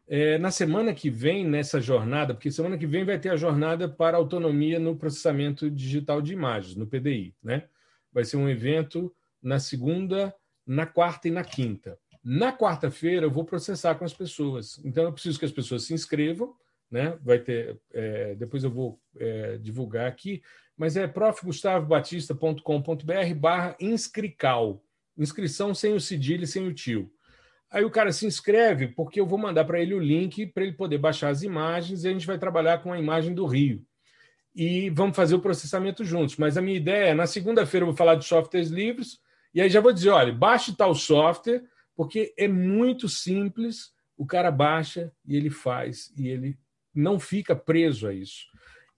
[0.08, 3.86] É, na semana que vem, nessa jornada, porque semana que vem vai ter a jornada
[3.88, 7.34] para autonomia no processamento digital de imagens, no PDI.
[7.42, 7.64] Né?
[8.10, 10.34] Vai ser um evento na segunda,
[10.66, 11.98] na quarta e na quinta.
[12.24, 14.80] Na quarta-feira eu vou processar com as pessoas.
[14.84, 16.54] Então eu preciso que as pessoas se inscrevam,
[16.90, 17.18] né?
[17.22, 20.42] Vai ter, é, depois eu vou é, divulgar aqui,
[20.76, 24.82] mas é profgustavobatista.com.br barra inscrical.
[25.16, 27.12] Inscrição sem o cedilho e sem o tio.
[27.70, 30.72] Aí o cara se inscreve porque eu vou mandar para ele o link para ele
[30.72, 33.84] poder baixar as imagens e a gente vai trabalhar com a imagem do Rio.
[34.54, 36.36] E vamos fazer o processamento juntos.
[36.36, 39.20] Mas a minha ideia é, na segunda-feira eu vou falar de softwares livres,
[39.54, 41.62] e aí já vou dizer, olha, baixe tal software,
[41.94, 46.58] porque é muito simples, o cara baixa e ele faz, e ele
[46.94, 48.46] não fica preso a isso.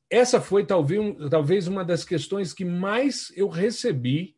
[0.08, 4.36] Essa foi talvez, talvez uma das questões que mais eu recebi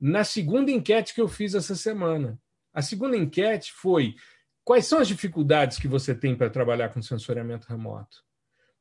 [0.00, 2.38] na segunda enquete que eu fiz essa semana.
[2.76, 4.16] A segunda enquete foi:
[4.62, 8.22] quais são as dificuldades que você tem para trabalhar com sensoriamento remoto?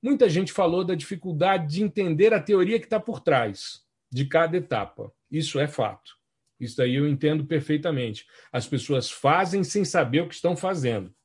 [0.02, 4.58] Muita gente falou da dificuldade de entender a teoria que está por trás de cada
[4.58, 5.14] etapa.
[5.32, 6.12] Isso é fato.
[6.60, 8.28] Isso daí eu entendo perfeitamente.
[8.52, 11.16] As pessoas fazem sem saber o que estão fazendo.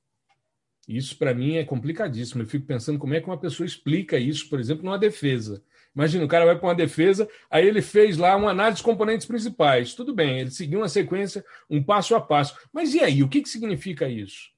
[0.87, 2.43] Isso, para mim, é complicadíssimo.
[2.43, 5.61] Eu fico pensando como é que uma pessoa explica isso, por exemplo, numa defesa.
[5.95, 9.26] Imagina, o cara vai para uma defesa, aí ele fez lá uma análise dos componentes
[9.26, 9.95] principais.
[9.95, 12.57] Tudo bem, ele seguiu uma sequência, um passo a passo.
[12.72, 14.51] Mas e aí, o que, que significa isso?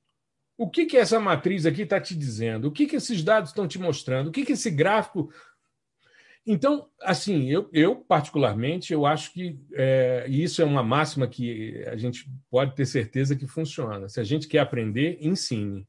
[0.59, 2.69] O que, que essa matriz aqui está te dizendo?
[2.69, 4.29] O que, que esses dados estão te mostrando?
[4.29, 5.33] O que, que esse gráfico.
[6.47, 11.97] Então, assim, eu, eu particularmente, eu acho que é, isso é uma máxima que a
[11.97, 14.09] gente pode ter certeza que funciona.
[14.09, 15.87] Se a gente quer aprender, ensine.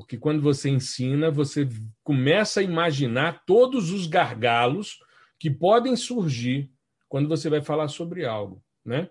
[0.00, 1.68] Porque quando você ensina, você
[2.02, 4.98] começa a imaginar todos os gargalos
[5.38, 6.70] que podem surgir
[7.08, 9.08] quando você vai falar sobre algo, né?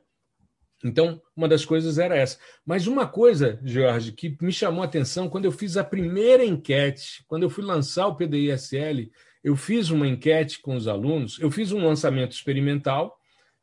[0.84, 2.38] Então, uma das coisas era essa.
[2.66, 7.24] Mas uma coisa, Jorge, que me chamou a atenção quando eu fiz a primeira enquete,
[7.28, 9.10] quando eu fui lançar o PDISL,
[9.44, 13.18] eu fiz uma enquete com os alunos, eu fiz um lançamento experimental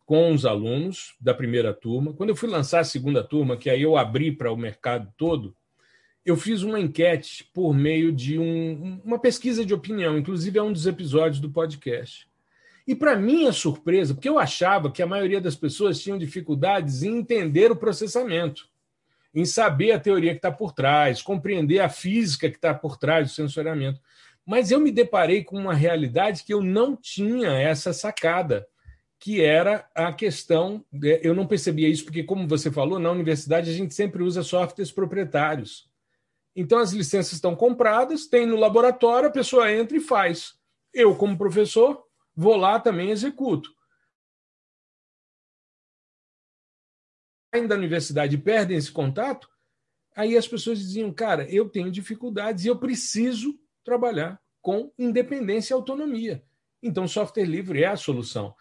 [0.05, 2.13] com os alunos da primeira turma.
[2.13, 5.57] Quando eu fui lançar a segunda turma, que aí eu abri para o mercado todo,
[6.27, 10.73] eu fiz uma enquete por meio de um, uma pesquisa de opinião, inclusive é um
[10.73, 12.29] dos episódios do podcast.
[12.85, 17.19] E para minha surpresa, porque eu achava que a maioria das pessoas tinham dificuldades em
[17.19, 18.69] entender o processamento,
[19.33, 23.29] em saber a teoria que está por trás, compreender a física que está por trás
[23.29, 24.01] do sensoriamento.
[24.45, 28.67] Mas eu me deparei com uma realidade que eu não tinha essa sacada,
[29.19, 30.85] que era a questão.
[31.23, 34.91] Eu não percebia isso, porque, como você falou, na universidade a gente sempre usa softwares
[34.91, 35.89] proprietários.
[36.57, 40.59] Então, as licenças estão compradas, tem no laboratório, a pessoa entra e faz.
[40.91, 42.03] Eu, como professor,
[42.35, 43.71] vou lá também executo.
[47.53, 49.51] Ainda da universidade perdem esse contato,
[50.15, 55.77] aí as pessoas diziam, cara, eu tenho dificuldades e eu preciso trabalhar com independência e
[55.77, 56.43] autonomia.
[56.83, 58.55] Então, software livre é a solução.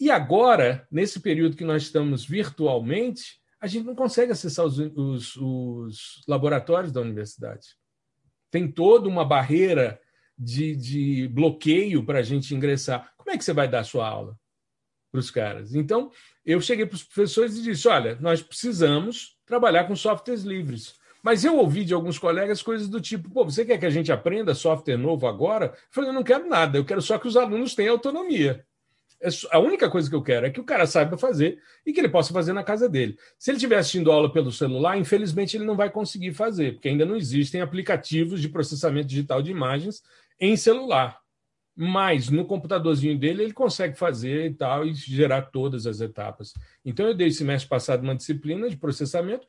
[0.00, 5.36] E agora, nesse período que nós estamos virtualmente, a gente não consegue acessar os, os,
[5.36, 7.76] os laboratórios da universidade.
[8.50, 10.00] Tem toda uma barreira
[10.38, 13.12] de, de bloqueio para a gente ingressar.
[13.16, 14.38] Como é que você vai dar a sua aula
[15.10, 15.74] para os caras?
[15.74, 16.10] Então,
[16.44, 20.94] eu cheguei para os professores e disse: olha, nós precisamos trabalhar com softwares livres.
[21.22, 24.12] Mas eu ouvi de alguns colegas coisas do tipo: pô, você quer que a gente
[24.12, 25.66] aprenda software novo agora?
[25.66, 28.65] Eu falei: eu não quero nada, eu quero só que os alunos tenham autonomia.
[29.20, 32.00] É a única coisa que eu quero é que o cara saiba fazer e que
[32.00, 33.18] ele possa fazer na casa dele.
[33.38, 37.06] Se ele estiver assistindo aula pelo celular, infelizmente ele não vai conseguir fazer, porque ainda
[37.06, 40.02] não existem aplicativos de processamento digital de imagens
[40.38, 41.18] em celular.
[41.74, 46.52] Mas no computadorzinho dele ele consegue fazer e tal e gerar todas as etapas.
[46.84, 49.46] Então eu dei semestre passado uma disciplina de processamento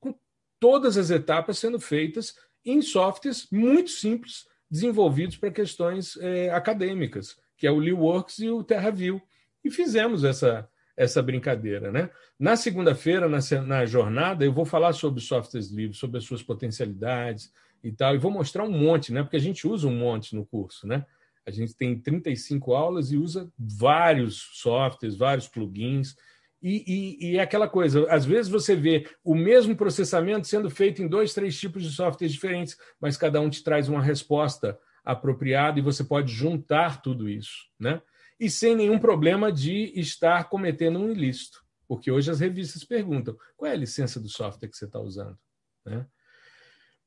[0.00, 0.14] com
[0.58, 2.34] todas as etapas sendo feitas
[2.64, 8.62] em softwares muito simples desenvolvidos para questões é, acadêmicas que é o LeeWorks e o
[8.62, 9.20] TerraView.
[9.64, 11.90] E fizemos essa, essa brincadeira.
[11.90, 12.10] Né?
[12.38, 17.52] Na segunda-feira, na, na jornada, eu vou falar sobre softwares livres, sobre as suas potencialidades
[17.82, 19.22] e tal, e vou mostrar um monte, né?
[19.22, 20.86] porque a gente usa um monte no curso.
[20.86, 21.04] Né?
[21.46, 26.16] A gente tem 35 aulas e usa vários softwares, vários plugins.
[26.62, 31.02] E, e, e, é aquela coisa, às vezes você vê o mesmo processamento sendo feito
[31.02, 34.76] em dois, três tipos de softwares diferentes, mas cada um te traz uma resposta
[35.06, 38.02] apropriado e você pode juntar tudo isso, né?
[38.38, 43.70] E sem nenhum problema de estar cometendo um ilícito, porque hoje as revistas perguntam qual
[43.70, 45.38] é a licença do software que você está usando,
[45.84, 46.04] né?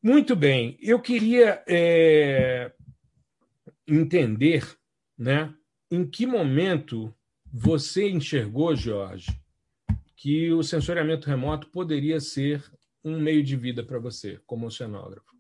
[0.02, 2.72] Muito bem, eu queria é,
[3.86, 4.66] entender,
[5.18, 5.54] né?
[5.92, 7.14] Em que momento
[7.52, 9.38] você enxergou, Jorge,
[10.16, 12.64] que o sensoriamento remoto poderia ser
[13.04, 15.39] um meio de vida para você, como oceanógrafo?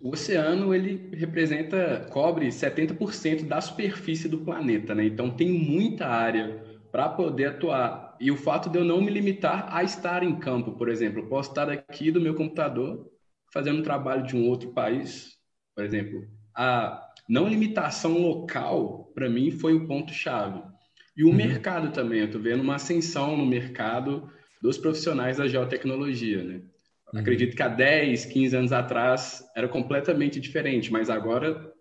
[0.00, 5.04] O oceano ele representa, cobre 70% da superfície do planeta, né?
[5.04, 8.16] Então tem muita área para poder atuar.
[8.18, 11.28] E o fato de eu não me limitar a estar em campo, por exemplo, eu
[11.28, 13.10] posso estar aqui do meu computador
[13.52, 15.36] fazendo um trabalho de um outro país,
[15.74, 16.26] por exemplo.
[16.56, 20.62] A não limitação local, para mim, foi o ponto-chave.
[21.16, 21.34] E o uhum.
[21.34, 24.30] mercado também, eu estou vendo uma ascensão no mercado
[24.62, 26.62] dos profissionais da geotecnologia, né?
[27.12, 27.20] Uhum.
[27.20, 31.72] Acredito que há 10, 15 anos atrás era completamente diferente, mas agora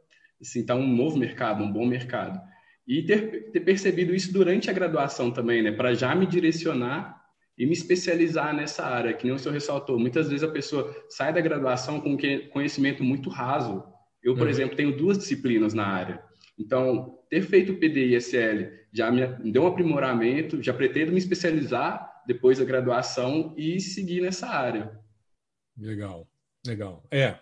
[0.41, 2.39] assim, está um novo mercado, um bom mercado.
[2.87, 5.71] E ter, ter percebido isso durante a graduação também, né?
[5.71, 7.19] Para já me direcionar
[7.57, 9.99] e me especializar nessa área, que nem o senhor ressaltou.
[9.99, 12.17] Muitas vezes a pessoa sai da graduação com
[12.51, 13.83] conhecimento muito raso.
[14.23, 14.49] Eu, por uhum.
[14.49, 16.23] exemplo, tenho duas disciplinas na área.
[16.57, 21.17] Então, ter feito o PDI e SL já me deu um aprimoramento, já pretendo me
[21.17, 24.98] especializar depois da graduação e seguir nessa área.
[25.79, 26.27] Legal,
[26.65, 27.03] legal.
[27.09, 27.39] É,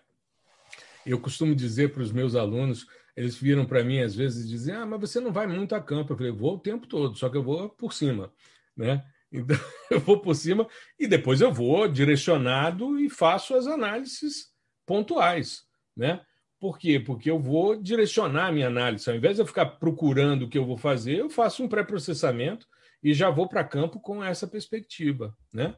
[1.05, 2.85] eu costumo dizer para os meus alunos,
[3.15, 5.81] eles viram para mim às vezes e dizem, ah, mas você não vai muito a
[5.81, 6.13] campo.
[6.13, 8.31] Eu falei, vou o tempo todo, só que eu vou por cima,
[8.75, 9.03] né?
[9.29, 9.57] Então,
[9.91, 10.65] eu vou por cima
[10.97, 14.53] e depois eu vou direcionado e faço as análises
[14.85, 15.63] pontuais,
[15.93, 16.21] né?
[16.57, 16.97] Por quê?
[16.97, 19.09] Porque eu vou direcionar a minha análise.
[19.09, 22.65] Ao invés de eu ficar procurando o que eu vou fazer, eu faço um pré-processamento
[23.03, 25.75] e já vou para campo com essa perspectiva, né?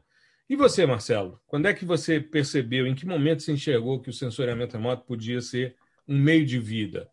[0.50, 1.40] E você, Marcelo?
[1.46, 5.40] Quando é que você percebeu, em que momento você enxergou que o sensoriamento remoto podia
[5.40, 5.76] ser
[6.08, 7.08] um meio de vida?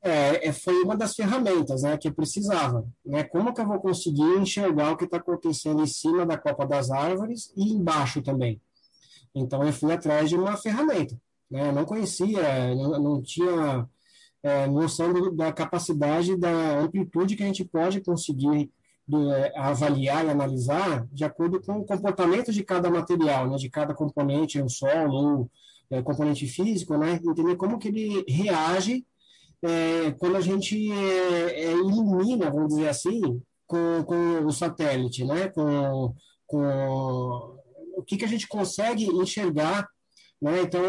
[0.00, 2.86] É, é, foi uma das ferramentas né, que eu precisava.
[3.04, 3.24] Né?
[3.24, 6.92] Como que eu vou conseguir enxergar o que está acontecendo em cima da copa das
[6.92, 8.62] árvores e embaixo também?
[9.34, 11.20] Então, eu fui atrás de uma ferramenta.
[11.50, 11.70] Né?
[11.70, 13.84] Eu não conhecia, não, não tinha
[14.44, 18.70] é, noção da capacidade, da amplitude que a gente pode conseguir
[19.06, 23.70] do, é, avaliar e analisar de acordo com o comportamento de cada material, né, de
[23.70, 25.50] cada componente, um solo ou
[25.90, 29.06] é, componente físico, né, entender como que ele reage
[29.62, 35.48] é, quando a gente é, é ilumina, vamos dizer assim, com, com o satélite, né,
[35.48, 36.14] com,
[36.46, 37.58] com
[37.96, 39.88] o que, que a gente consegue enxergar.
[40.40, 40.82] Né, então,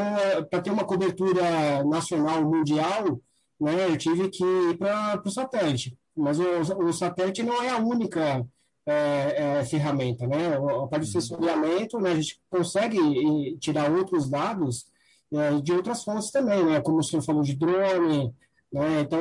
[0.49, 3.21] para ter uma cobertura nacional, mundial,
[3.61, 7.77] né, eu tive que ir para o satélite mas o, o satélite não é a
[7.77, 8.45] única
[8.87, 10.55] é, é, ferramenta, né?
[10.55, 11.21] A parte de uhum.
[11.21, 14.85] sensoriamento, né, a gente consegue tirar outros dados
[15.31, 16.79] é, de outras fontes também, né?
[16.81, 18.33] Como o senhor falou de drone,
[18.71, 19.01] né?
[19.01, 19.19] Então,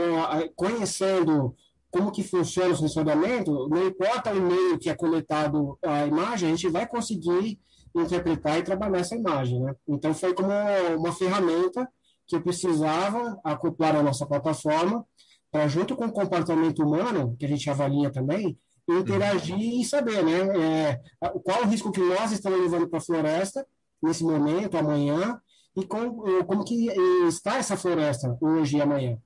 [0.54, 1.54] conhecendo
[1.90, 6.54] como que funciona o sensoriamento, não importa o meio que é coletado a imagem, a
[6.54, 7.58] gente vai conseguir
[7.94, 9.74] interpretar e trabalhar essa imagem, né?
[9.88, 10.50] Então, foi como
[10.96, 11.88] uma ferramenta
[12.26, 15.04] que eu precisava acoplar à nossa plataforma
[15.50, 19.80] para junto com o comportamento humano, que a gente avalia também, interagir uhum.
[19.80, 21.00] e saber, né, é,
[21.44, 23.66] qual o risco que nós estamos levando para a floresta
[24.02, 25.40] nesse momento, amanhã,
[25.76, 26.88] e com, como que
[27.26, 29.18] está essa floresta hoje e amanhã.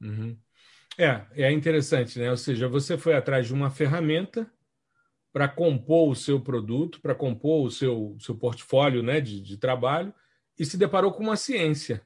[0.00, 0.36] Uhum.
[0.98, 2.30] É, é interessante, né?
[2.30, 4.50] Ou seja, você foi atrás de uma ferramenta
[5.32, 10.12] para compor o seu produto, para compor o seu, seu portfólio né, de, de trabalho,
[10.58, 12.02] e se deparou com uma ciência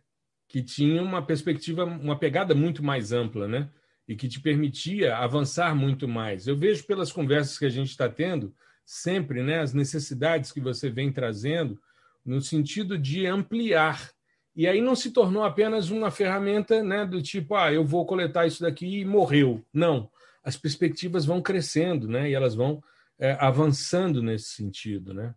[0.54, 3.68] que tinha uma perspectiva, uma pegada muito mais ampla, né?
[4.06, 6.46] E que te permitia avançar muito mais.
[6.46, 8.54] Eu vejo pelas conversas que a gente está tendo,
[8.86, 11.76] sempre, né, as necessidades que você vem trazendo,
[12.24, 14.12] no sentido de ampliar.
[14.54, 18.46] E aí não se tornou apenas uma ferramenta né, do tipo, ah, eu vou coletar
[18.46, 19.60] isso daqui e morreu.
[19.72, 20.08] Não.
[20.44, 22.30] As perspectivas vão crescendo, né?
[22.30, 22.80] E elas vão
[23.18, 25.34] é, avançando nesse sentido, né?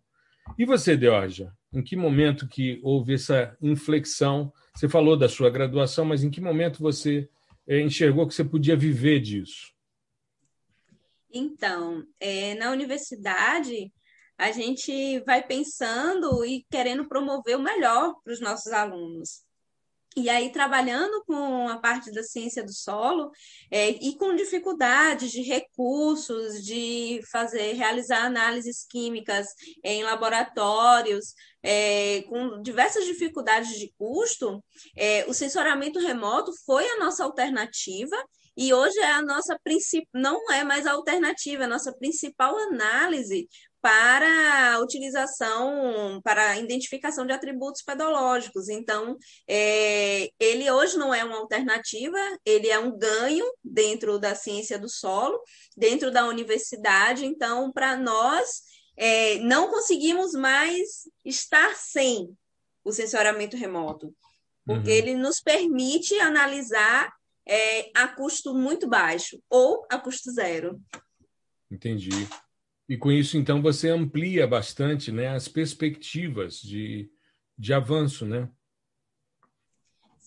[0.56, 6.04] E você, Deorja, em que momento que houve essa inflexão você falou da sua graduação,
[6.04, 7.28] mas em que momento você
[7.66, 9.74] é, enxergou que você podia viver disso?
[11.32, 13.92] Então, é, na universidade,
[14.38, 19.42] a gente vai pensando e querendo promover o melhor para os nossos alunos.
[20.16, 23.30] E aí, trabalhando com a parte da ciência do solo
[23.70, 29.46] é, e com dificuldades de recursos, de fazer, realizar análises químicas
[29.84, 34.64] em laboratórios, é, com diversas dificuldades de custo,
[34.96, 38.16] é, o sensoramento remoto foi a nossa alternativa
[38.56, 42.58] e hoje é a nossa principal, não é mais a alternativa, é a nossa principal
[42.58, 43.48] análise
[43.80, 48.68] para utilização, para identificação de atributos pedológicos.
[48.68, 49.16] Então,
[49.48, 54.88] é, ele hoje não é uma alternativa, ele é um ganho dentro da ciência do
[54.88, 55.40] solo,
[55.76, 57.24] dentro da universidade.
[57.24, 58.62] Então, para nós,
[58.96, 62.36] é, não conseguimos mais estar sem
[62.84, 64.14] o sensoriamento remoto,
[64.66, 64.96] porque uhum.
[64.96, 67.12] ele nos permite analisar
[67.46, 70.80] é, a custo muito baixo ou a custo zero.
[71.70, 72.28] Entendi.
[72.88, 77.10] E com isso, então, você amplia bastante né, as perspectivas de,
[77.56, 78.48] de avanço, né?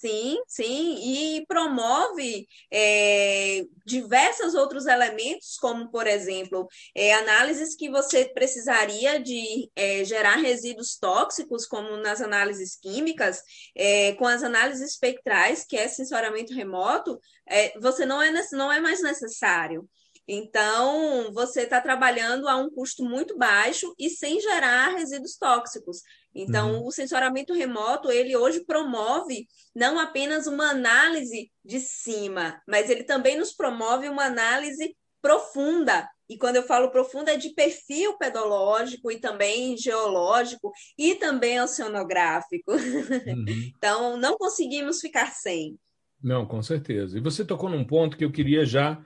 [0.02, 0.96] Sim, sim,
[1.38, 9.70] e promove é, diversos outros elementos, como, por exemplo, é, análises que você precisaria de
[9.76, 13.44] é, gerar resíduos tóxicos, como nas análises químicas,
[13.76, 18.80] é, com as análises espectrais, que é sensoriamento remoto, é, você não é, não é
[18.80, 19.88] mais necessário.
[20.34, 26.04] Então, você está trabalhando a um custo muito baixo e sem gerar resíduos tóxicos.
[26.34, 26.88] Então, uhum.
[26.88, 33.38] o sensoramento remoto, ele hoje promove não apenas uma análise de cima, mas ele também
[33.38, 36.08] nos promove uma análise profunda.
[36.30, 42.72] E quando eu falo profunda, é de perfil pedológico e também geológico e também oceanográfico.
[42.72, 43.46] Uhum.
[43.76, 45.78] então, não conseguimos ficar sem.
[46.24, 47.18] Não, com certeza.
[47.18, 48.98] E você tocou num ponto que eu queria já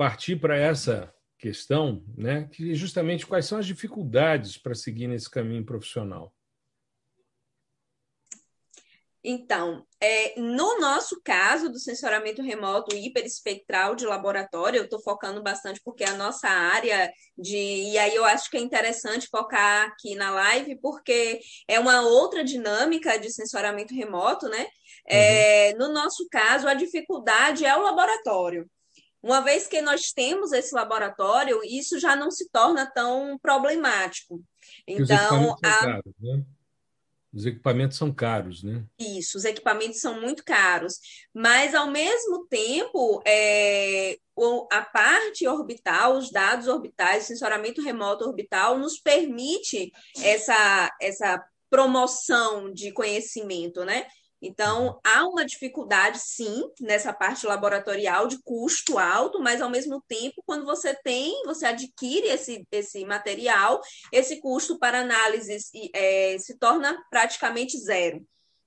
[0.00, 5.28] partir para essa questão, né, que é justamente quais são as dificuldades para seguir nesse
[5.28, 6.34] caminho profissional.
[9.22, 15.82] Então, é, no nosso caso do sensoramento remoto hiperespectral de laboratório, eu estou focando bastante
[15.84, 17.58] porque é a nossa área de.
[17.58, 22.42] E aí eu acho que é interessante focar aqui na live, porque é uma outra
[22.42, 24.66] dinâmica de sensoramento remoto, né?
[25.06, 25.78] É, uhum.
[25.80, 28.66] No nosso caso, a dificuldade é o laboratório.
[29.22, 34.42] Uma vez que nós temos esse laboratório, isso já não se torna tão problemático.
[34.86, 35.60] Então, a...
[35.60, 36.44] caros, né?
[37.32, 38.84] Os equipamentos são caros, né?
[38.98, 40.98] Isso, os equipamentos são muito caros,
[41.32, 44.16] mas ao mesmo tempo, é,
[44.72, 49.92] a parte orbital, os dados orbitais, o sensoramento remoto orbital, nos permite
[50.24, 51.40] essa, essa
[51.70, 54.08] promoção de conhecimento, né?
[54.42, 60.42] Então, há uma dificuldade, sim, nessa parte laboratorial de custo alto, mas ao mesmo tempo,
[60.46, 63.80] quando você tem, você adquire esse, esse material,
[64.10, 68.24] esse custo para análises é, se torna praticamente zero.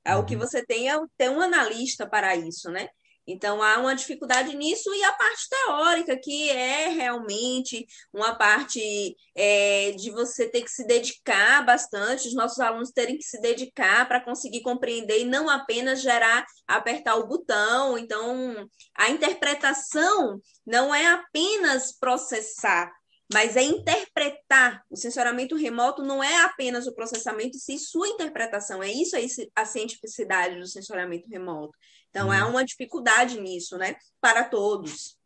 [0.08, 0.20] Uhum.
[0.20, 0.42] O que uhum.
[0.42, 2.90] você tem é ter um analista para isso, né?
[3.26, 9.92] Então, há uma dificuldade nisso, e a parte teórica, que é realmente uma parte é,
[9.92, 14.20] de você ter que se dedicar bastante, os nossos alunos terem que se dedicar para
[14.20, 17.98] conseguir compreender e não apenas gerar, apertar o botão.
[17.98, 22.92] Então, a interpretação não é apenas processar,
[23.32, 24.84] mas é interpretar.
[24.90, 28.84] O sensoramento remoto não é apenas o processamento, sim sua interpretação.
[28.84, 31.74] É isso aí a cientificidade do sensoramento remoto.
[32.14, 32.32] Então, hum.
[32.32, 33.96] há uma dificuldade nisso, né?
[34.22, 35.18] Para todos.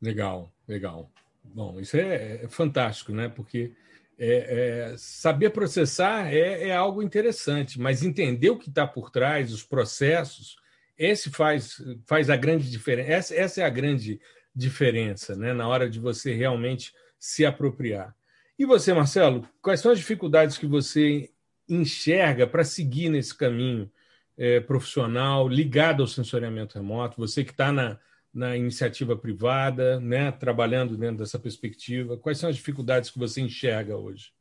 [0.00, 1.12] Legal, legal.
[1.44, 3.28] Bom, isso é, é fantástico, né?
[3.28, 3.74] Porque
[4.18, 9.52] é, é, saber processar é, é, algo interessante, mas entender o que está por trás,
[9.52, 10.56] os processos,
[10.96, 13.12] esse faz, faz a grande diferença.
[13.12, 14.18] Essa, essa é a grande
[14.56, 15.52] diferença, né?
[15.52, 18.16] Na hora de você realmente se apropriar.
[18.58, 21.30] E você, Marcelo, quais são as dificuldades que você
[21.68, 23.90] enxerga para seguir nesse caminho
[24.36, 27.98] é, profissional ligado ao sensoriamento remoto, você que está na,
[28.32, 33.96] na iniciativa privada, né, trabalhando dentro dessa perspectiva, quais são as dificuldades que você enxerga
[33.96, 34.32] hoje?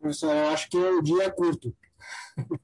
[0.00, 1.74] Professor, eu acho que o dia é curto.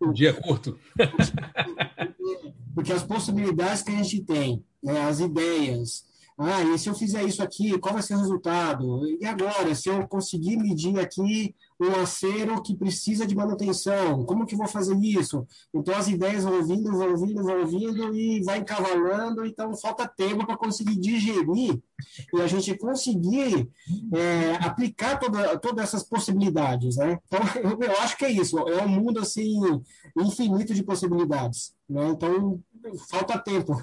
[0.00, 0.80] O dia é curto?
[2.74, 6.07] Porque as possibilidades que a gente tem, né, as ideias,
[6.40, 9.04] ah, e se eu fizer isso aqui, qual vai ser o resultado?
[9.20, 14.54] E agora, se eu conseguir medir aqui um acero que precisa de manutenção, como que
[14.54, 15.44] vou fazer isso?
[15.74, 20.46] Então as ideias vão vindo, vão vindo, vão vindo e vai encavalando, então falta tempo
[20.46, 21.82] para conseguir digerir
[22.32, 23.68] e a gente conseguir
[24.14, 27.18] é, aplicar toda, todas essas possibilidades, né?
[27.26, 29.58] Então eu, eu acho que é isso, é um mundo assim
[30.16, 32.10] infinito de possibilidades, né?
[32.10, 32.62] Então
[33.10, 33.74] falta tempo.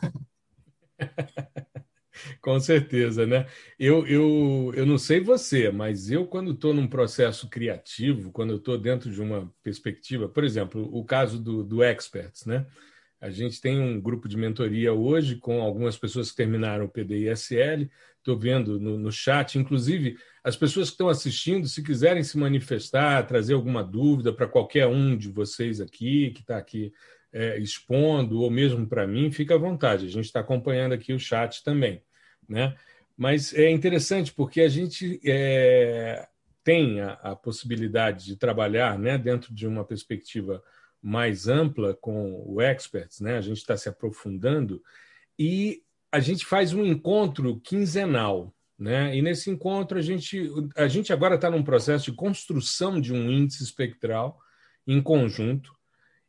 [2.41, 3.45] Com certeza, né?
[3.80, 8.57] Eu, eu, eu não sei você, mas eu, quando estou num processo criativo, quando eu
[8.57, 12.66] estou dentro de uma perspectiva, por exemplo, o caso do, do Experts, né?
[13.20, 17.89] A gente tem um grupo de mentoria hoje com algumas pessoas que terminaram o PDISL.
[18.18, 23.26] Estou vendo no, no chat, inclusive, as pessoas que estão assistindo, se quiserem se manifestar,
[23.26, 26.91] trazer alguma dúvida para qualquer um de vocês aqui, que está aqui
[27.34, 30.05] é, expondo, ou mesmo para mim, fica à vontade.
[30.05, 32.01] A gente está acompanhando aqui o chat também.
[32.47, 32.75] Né?
[33.17, 36.27] Mas é interessante porque a gente é,
[36.63, 40.61] tem a, a, possibilidade de trabalhar né, dentro de uma perspectiva
[41.01, 43.37] mais ampla com o Experts, né?
[43.37, 44.81] a gente está se aprofundando
[45.37, 48.53] e a gente faz um encontro quinzenal.
[48.77, 49.15] Né?
[49.15, 53.31] E nesse encontro a gente, a gente agora está num processo de construção de um
[53.31, 54.39] índice espectral
[54.85, 55.75] em conjunto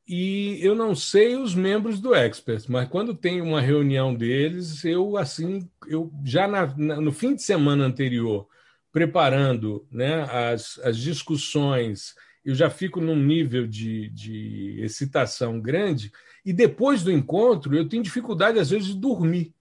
[0.08, 5.16] e eu não sei os membros do Expert, mas quando tem uma reunião deles, eu
[5.16, 8.46] assim, eu já na, na, no fim de semana anterior,
[8.92, 16.12] preparando né, as, as discussões, eu já fico num nível de, de excitação grande,
[16.44, 19.55] e depois do encontro eu tenho dificuldade, às vezes, de dormir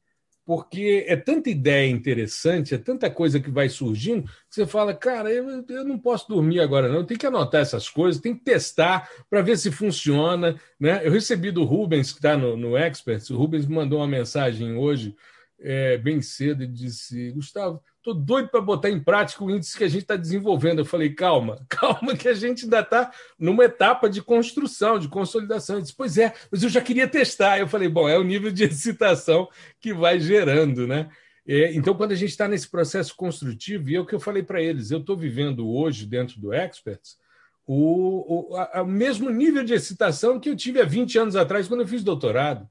[0.46, 5.32] porque é tanta ideia interessante, é tanta coisa que vai surgindo, que você fala, cara,
[5.32, 6.98] eu, eu não posso dormir agora, não.
[6.98, 10.56] Eu tenho que anotar essas coisas, tem que testar para ver se funciona.
[10.80, 11.02] Né?
[11.04, 14.78] Eu recebi do Rubens, que está no, no Experts, o Rubens me mandou uma mensagem
[14.78, 15.16] hoje,
[15.60, 19.84] é, bem cedo, e disse: Gustavo, Estou doido para botar em prática o índice que
[19.84, 20.78] a gente está desenvolvendo.
[20.78, 25.78] Eu falei, calma, calma, que a gente ainda está numa etapa de construção, de consolidação.
[25.78, 27.58] Ele disse, pois é, mas eu já queria testar.
[27.58, 29.50] Eu falei, bom, é o nível de excitação
[29.82, 31.10] que vai gerando, né?
[31.48, 34.44] É, então, quando a gente está nesse processo construtivo, e é o que eu falei
[34.44, 37.18] para eles, eu estou vivendo hoje, dentro do Experts,
[37.66, 41.82] o, o, a, mesmo nível de excitação que eu tive há 20 anos atrás, quando
[41.82, 42.70] eu fiz doutorado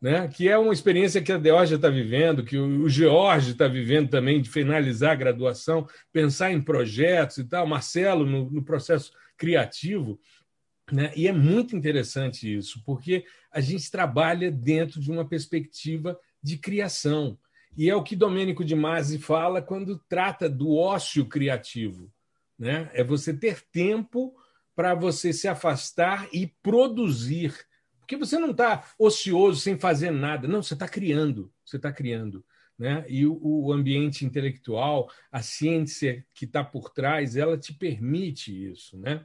[0.00, 0.28] né?
[0.28, 4.40] que é uma experiência que a Deorgia está vivendo, que o George está vivendo também,
[4.40, 10.18] de finalizar a graduação, pensar em projetos e tal, Marcelo no, no processo criativo.
[10.90, 11.12] Né?
[11.14, 17.38] E é muito interessante isso, porque a gente trabalha dentro de uma perspectiva de criação.
[17.76, 22.10] E é o que Domênico de Masi fala quando trata do ócio criativo.
[22.58, 22.90] Né?
[22.92, 24.34] É você ter tempo
[24.74, 27.54] para você se afastar e produzir
[28.10, 30.48] porque você não está ocioso sem fazer nada.
[30.48, 31.52] Não, você está criando.
[31.64, 32.44] Você está criando.
[32.76, 33.04] Né?
[33.08, 38.98] E o, o, ambiente intelectual, a ciência que está por trás, ela te permite isso.
[38.98, 39.24] Né?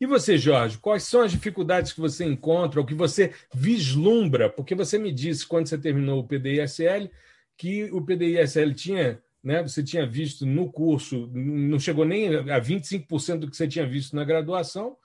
[0.00, 4.48] E você, Jorge, quais são as dificuldades que você encontra, ou que você vislumbra?
[4.48, 7.10] Porque você me disse, quando você terminou o PDISL,
[7.56, 13.38] que o PDISL tinha, né, você tinha visto no curso, não chegou nem a 25%
[13.40, 14.96] do que você tinha visto na graduação,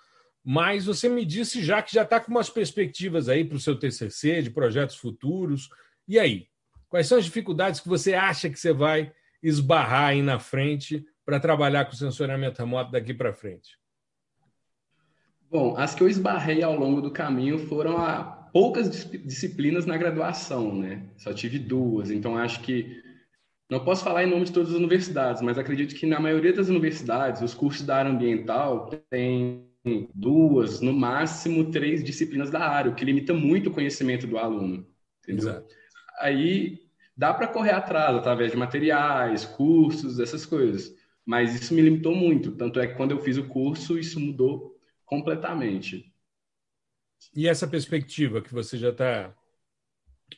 [0.47, 3.75] mas você me disse já que já está com umas perspectivas aí para o seu
[3.75, 5.69] TCC, de projetos futuros.
[6.07, 6.47] E aí?
[6.87, 11.39] Quais são as dificuldades que você acha que você vai esbarrar aí na frente para
[11.39, 13.79] trabalhar com sensoriamento remoto daqui para frente?
[15.49, 18.23] Bom, as que eu esbarrei ao longo do caminho foram a
[18.53, 21.07] poucas disciplinas na graduação, né?
[21.17, 23.03] Só tive duas, então acho que
[23.67, 26.69] não posso falar em nome de todas as universidades, mas acredito que na maioria das
[26.69, 29.74] universidades, os cursos da área ambiental têm
[30.13, 34.87] duas, no máximo três disciplinas da área, o que limita muito o conhecimento do aluno.
[35.23, 35.49] Entendeu?
[35.49, 35.75] Exato.
[36.19, 36.79] Aí
[37.15, 40.93] dá para correr atrás através de materiais, cursos, essas coisas.
[41.25, 42.51] Mas isso me limitou muito.
[42.51, 44.75] Tanto é que quando eu fiz o curso, isso mudou
[45.05, 46.13] completamente.
[47.35, 49.33] E essa perspectiva que você já está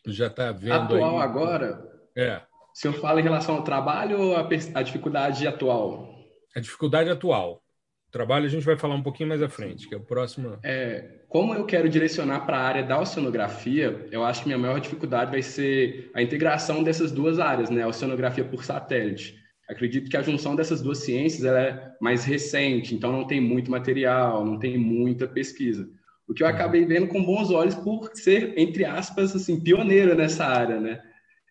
[0.06, 1.24] já tá vendo atual aí?
[1.24, 2.10] agora?
[2.16, 2.42] É.
[2.74, 6.14] Se eu falo em relação ao trabalho ou a, a dificuldade atual?
[6.56, 7.64] A dificuldade atual
[8.12, 10.58] trabalho a gente vai falar um pouquinho mais à frente, que é o próximo.
[10.64, 14.80] É, como eu quero direcionar para a área da oceanografia, eu acho que minha maior
[14.80, 17.84] dificuldade vai ser a integração dessas duas áreas, né?
[17.84, 19.36] A oceanografia por satélite.
[19.70, 24.46] Acredito que a junção dessas duas ciências é mais recente, então não tem muito material,
[24.46, 25.90] não tem muita pesquisa.
[26.26, 30.46] O que eu acabei vendo com bons olhos por ser, entre aspas, assim, pioneira nessa
[30.46, 31.02] área, né?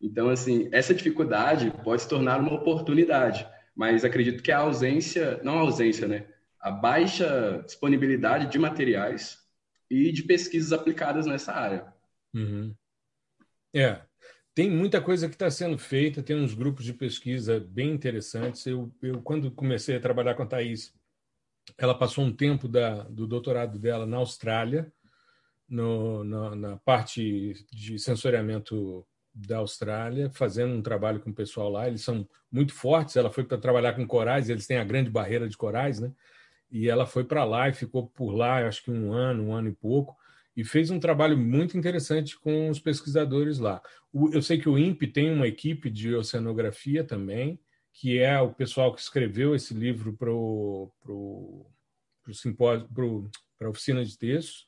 [0.03, 5.59] Então, assim, essa dificuldade pode se tornar uma oportunidade, mas acredito que a ausência, não
[5.59, 6.25] a ausência, né?
[6.61, 9.39] A baixa disponibilidade de materiais
[9.91, 11.93] e de pesquisas aplicadas nessa área.
[12.35, 12.75] Uhum.
[13.75, 14.01] É,
[14.55, 18.67] tem muita coisa que está sendo feita, tem uns grupos de pesquisa bem interessantes.
[18.67, 20.95] Eu, eu quando comecei a trabalhar com a Thais,
[21.77, 24.91] ela passou um tempo da, do doutorado dela na Austrália,
[25.69, 31.87] no, na, na parte de sensoriamento da Austrália, fazendo um trabalho com o pessoal lá.
[31.87, 33.17] Eles são muito fortes.
[33.17, 36.11] Ela foi para trabalhar com corais, eles têm a grande barreira de corais, né?
[36.71, 39.69] E ela foi para lá e ficou por lá, acho que um ano, um ano
[39.69, 40.17] e pouco,
[40.57, 43.81] e fez um trabalho muito interessante com os pesquisadores lá.
[44.33, 47.61] eu sei que o INPE tem uma equipe de oceanografia também,
[47.93, 50.31] que é o pessoal que escreveu esse livro para
[52.23, 52.89] pro simpósio,
[53.59, 54.67] para a oficina de textos,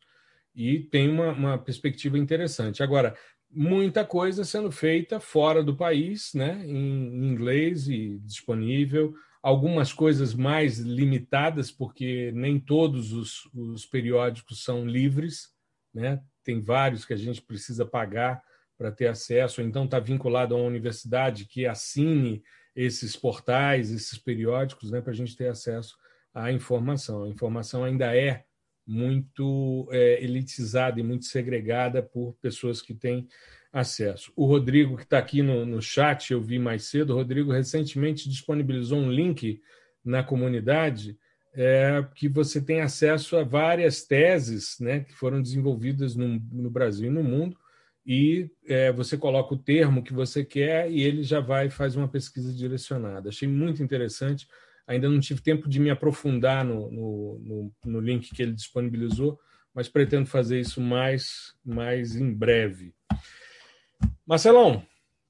[0.54, 2.82] e tem uma, uma perspectiva interessante.
[2.82, 3.16] Agora,
[3.50, 9.14] muita coisa sendo feita fora do país, né, em inglês e disponível
[9.48, 15.48] algumas coisas mais limitadas, porque nem todos os, os periódicos são livres,
[15.92, 16.22] né?
[16.44, 18.42] tem vários que a gente precisa pagar
[18.76, 22.42] para ter acesso, então está vinculado a uma universidade que assine
[22.76, 25.96] esses portais, esses periódicos, né, para a gente ter acesso
[26.32, 27.24] à informação.
[27.24, 28.44] A informação ainda é
[28.86, 33.26] muito é, elitizada e muito segregada por pessoas que têm
[33.72, 34.32] acesso.
[34.34, 38.28] O Rodrigo, que está aqui no, no chat, eu vi mais cedo, o Rodrigo recentemente
[38.28, 39.60] disponibilizou um link
[40.04, 41.18] na comunidade
[41.54, 47.08] é, que você tem acesso a várias teses né, que foram desenvolvidas no, no Brasil
[47.08, 47.56] e no mundo,
[48.06, 51.94] e é, você coloca o termo que você quer e ele já vai e faz
[51.94, 53.28] uma pesquisa direcionada.
[53.28, 54.48] Achei muito interessante.
[54.86, 59.38] Ainda não tive tempo de me aprofundar no, no, no, no link que ele disponibilizou,
[59.74, 62.94] mas pretendo fazer isso mais, mais em breve.
[64.26, 64.82] Marcelão,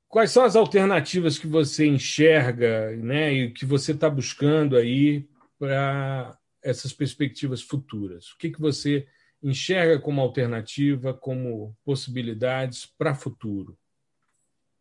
[0.08, 6.36] quais são as alternativas que você enxerga né, e que você está buscando aí para
[6.62, 8.32] essas perspectivas futuras?
[8.32, 9.06] O que, que você
[9.42, 13.76] enxerga como alternativa, como possibilidades para futuro?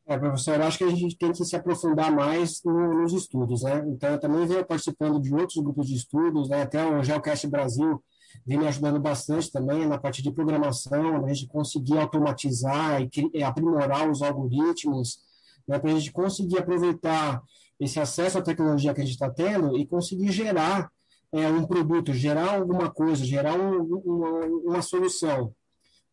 [0.06, 3.64] É, professor, eu acho que a gente tem que se aprofundar mais no, nos estudos,
[3.64, 3.84] né?
[3.90, 6.62] Então, eu também venho participando de outros grupos de estudos, né?
[6.62, 8.02] Até o Geocast Brasil
[8.46, 13.02] vem me ajudando bastante também na parte de programação, a gente conseguir automatizar
[13.34, 15.20] e aprimorar os algoritmos,
[15.68, 15.80] né?
[15.80, 17.42] Para a gente conseguir aproveitar
[17.80, 20.90] esse acesso à tecnologia que a gente está tendo e conseguir gerar
[21.32, 25.54] é, um produto, gerar alguma coisa, gerar um, uma, uma solução.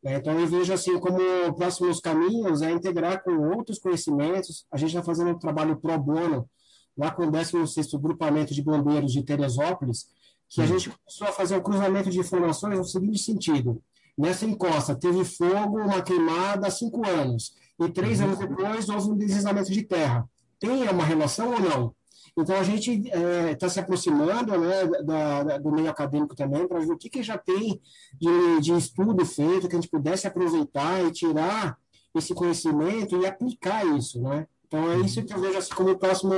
[0.05, 1.19] É, então, eu vejo assim como
[1.55, 4.67] próximos caminhos é integrar com outros conhecimentos.
[4.71, 6.49] A gente está fazendo um trabalho pro bono
[6.97, 10.07] lá com o 16º Grupamento de Bombeiros de Teresópolis,
[10.55, 10.79] que a uhum.
[10.79, 13.83] gente começou a fazer um cruzamento de informações no seguinte sentido.
[14.17, 18.27] Nessa encosta, teve fogo, uma queimada há cinco anos, e três uhum.
[18.27, 20.29] anos depois houve um deslizamento de terra.
[20.61, 21.95] Tem uma relação ou não?
[22.37, 26.67] Então, a gente está é, tá se aproximando né, da, da, do meio acadêmico também
[26.67, 27.81] para ver o que, que já tem
[28.21, 31.79] de, de estudo feito, que a gente pudesse aproveitar e tirar
[32.15, 34.21] esse conhecimento e aplicar isso.
[34.21, 34.47] Né?
[34.67, 36.35] Então, é isso que eu vejo assim, como o próximo,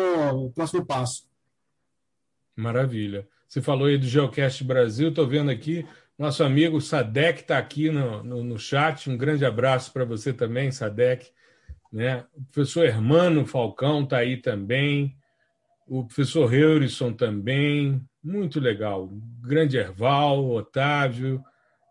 [0.47, 1.27] o próximo passo.
[2.55, 3.27] Maravilha.
[3.49, 5.87] Você falou aí do Geocast Brasil, estou vendo aqui,
[6.19, 9.09] nosso amigo Sadek está aqui no, no, no, chat.
[9.11, 11.31] Um grande abraço para você também, Sadek.
[11.93, 12.25] Né?
[12.35, 15.17] O professor Hermano Falcão está aí também
[15.87, 19.09] o professor Heurison também, muito legal.
[19.41, 21.43] Grande Erval, Otávio,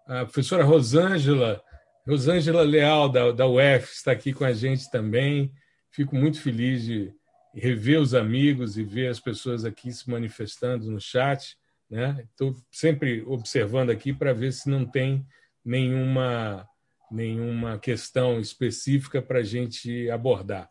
[0.06, 1.62] a professora Rosângela,
[2.06, 5.54] Rosângela Leal, da, da UF, está aqui com a gente também.
[5.90, 7.14] Fico muito feliz de
[7.56, 11.58] rever os amigos e ver as pessoas aqui se manifestando no chat.
[11.90, 12.26] Né?
[12.32, 15.26] Estou sempre observando aqui para ver se não tem
[15.64, 16.68] nenhuma,
[17.10, 20.70] nenhuma questão específica para a gente abordar.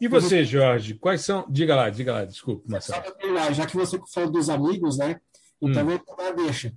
[0.00, 1.46] E você, Jorge, quais são.
[1.48, 3.02] Diga lá, diga lá, desculpe, Marcelo.
[3.54, 5.20] Já que você falou dos amigos, né?
[5.60, 5.90] Então hum.
[5.90, 6.74] eu deixa.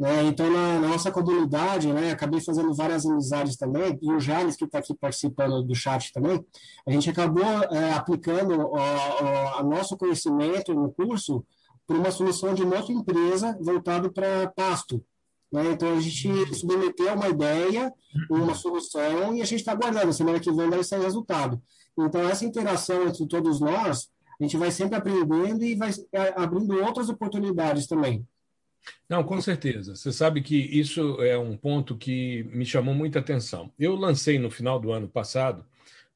[0.00, 0.22] Né?
[0.22, 4.64] Então, na, na, nossa comunidade, né, acabei fazendo várias amizades também, e o Jales, que
[4.64, 6.42] está aqui participando do chat também,
[6.86, 11.44] a gente acabou é, aplicando o, nosso conhecimento no curso
[11.86, 15.04] para uma solução de outra empresa voltado para pasto.
[15.52, 15.72] Né?
[15.72, 17.92] Então, a gente submeteu uma ideia,
[18.30, 20.14] uma solução, e a gente está aguardando.
[20.14, 21.60] Semana que vem deve sair resultado.
[21.98, 24.08] Então, essa interação entre todos nós,
[24.40, 28.26] a gente vai sempre aprendendo e vai é, abrindo outras oportunidades também.
[29.08, 29.94] Não, com certeza.
[29.96, 33.72] Você sabe que isso é um ponto que me chamou muita atenção.
[33.78, 35.64] Eu lancei no final do ano passado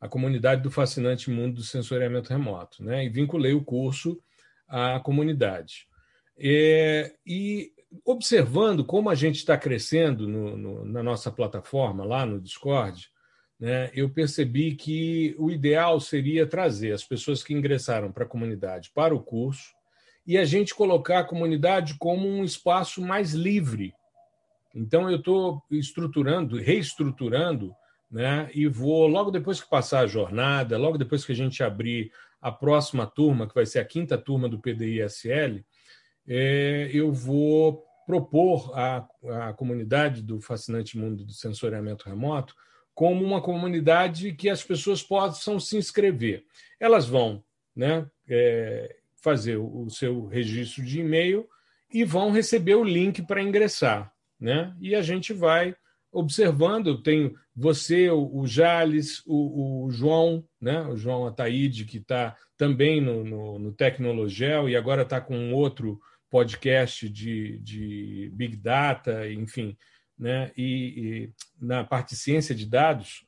[0.01, 3.05] a comunidade do fascinante mundo do sensoriamento remoto, né?
[3.05, 4.21] E vinculei o curso
[4.69, 5.87] à comunidade.
[6.39, 7.73] É, e
[8.05, 13.09] observando como a gente está crescendo no, no, na nossa plataforma lá no Discord,
[13.59, 18.91] né, eu percebi que o ideal seria trazer as pessoas que ingressaram para a comunidade
[18.93, 19.73] para o curso
[20.27, 23.95] e a gente colocar a comunidade como um espaço mais livre.
[24.75, 27.75] Então, eu estou estruturando, reestruturando,
[28.11, 32.13] né, e vou, logo depois que passar a jornada, logo depois que a gente abrir
[32.41, 35.65] a próxima turma, que vai ser a quinta turma do PDI-SL,
[36.27, 39.07] é, eu vou propor à,
[39.49, 42.55] à comunidade do fascinante mundo do sensoriamento remoto
[42.95, 46.45] como uma comunidade que as pessoas possam se inscrever.
[46.79, 47.43] Elas vão
[47.75, 51.49] né, é, fazer o seu registro de e-mail
[51.91, 54.13] e vão receber o link para ingressar.
[54.39, 54.77] Né?
[54.79, 55.75] E a gente vai
[56.13, 57.03] observando.
[57.03, 60.83] Tenho você, o, Jales, o, o, João, né?
[60.83, 65.99] o João Ataíde, que está também no, no, no Tecnologel e agora está com outro
[66.31, 69.77] podcast de, de Big Data, enfim,
[70.19, 71.33] né, e, e
[71.65, 73.25] na parte ciência de dados,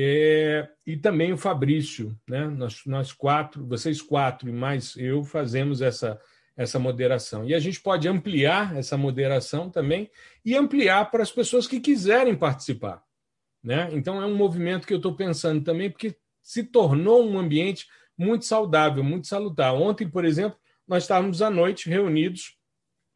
[0.00, 2.46] é, e também o Fabrício, né?
[2.46, 6.20] Nós, nós quatro, vocês quatro e mais eu fazemos essa
[6.56, 7.44] essa moderação.
[7.44, 10.10] E a gente pode ampliar essa moderação também
[10.44, 13.00] e ampliar para as pessoas que quiserem participar.
[13.62, 13.88] Né?
[13.92, 17.86] Então, é um movimento que eu estou pensando também, porque se tornou um ambiente
[18.16, 19.72] muito saudável, muito salutar.
[19.72, 22.56] Ontem, por exemplo, nós estávamos à noite reunidos,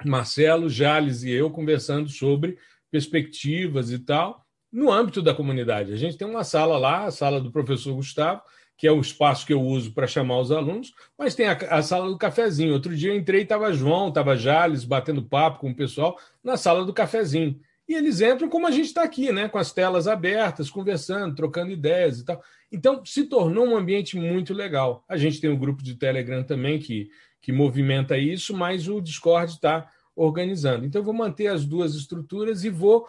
[0.05, 2.57] Marcelo, Jales e eu, conversando sobre
[2.93, 5.93] perspectivas e tal, no âmbito da comunidade.
[5.93, 8.41] A gente tem uma sala lá, a sala do professor Gustavo,
[8.77, 11.83] que é o espaço que eu uso para chamar os alunos, mas tem a, a,
[11.83, 12.73] sala do cafezinho.
[12.73, 16.57] Outro dia eu entrei e estava João, estava Jales, batendo papo com o pessoal na
[16.57, 17.61] sala do cafezinho.
[17.89, 19.49] E eles entram como a gente está aqui, né?
[19.49, 22.43] com as telas abertas, conversando, trocando ideias e tal.
[22.71, 25.05] Então, se tornou um ambiente muito legal.
[25.09, 27.11] A gente tem um grupo de Telegram também que,
[27.41, 30.87] que movimenta isso, mas o Discord está organizando.
[30.87, 33.07] Então, eu vou manter as duas estruturas e vou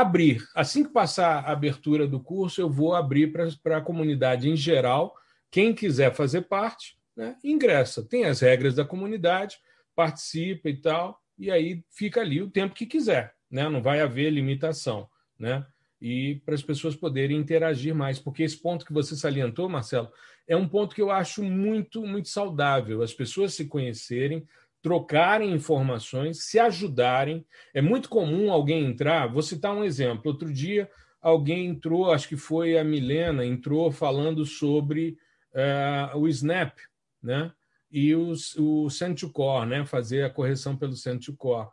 [0.00, 0.42] abrir.
[0.54, 3.32] Assim que passar a abertura do curso, eu vou abrir
[3.62, 5.14] para a comunidade em geral.
[5.50, 8.04] Quem quiser fazer parte, né, ingressa.
[8.04, 9.58] Tem as regras da comunidade,
[9.94, 13.34] participa e tal, e aí fica ali o tempo que quiser.
[13.50, 13.68] Né?
[13.68, 15.08] Não vai haver limitação.
[15.38, 15.64] Né?
[16.00, 20.10] E para as pessoas poderem interagir mais, porque esse ponto que você salientou, Marcelo,
[20.46, 23.02] é um ponto que eu acho muito, muito saudável.
[23.02, 24.46] As pessoas se conhecerem,
[24.86, 27.44] trocarem informações, se ajudarem.
[27.74, 30.30] É muito comum alguém entrar, vou citar um exemplo.
[30.30, 30.88] Outro dia,
[31.20, 35.18] alguém entrou, acho que foi a Milena, entrou falando sobre
[35.52, 36.78] uh, o Snap,
[37.20, 37.50] né?
[37.90, 39.84] E os, o Send to Core, né?
[39.84, 41.66] Fazer a correção pelo Send to Core.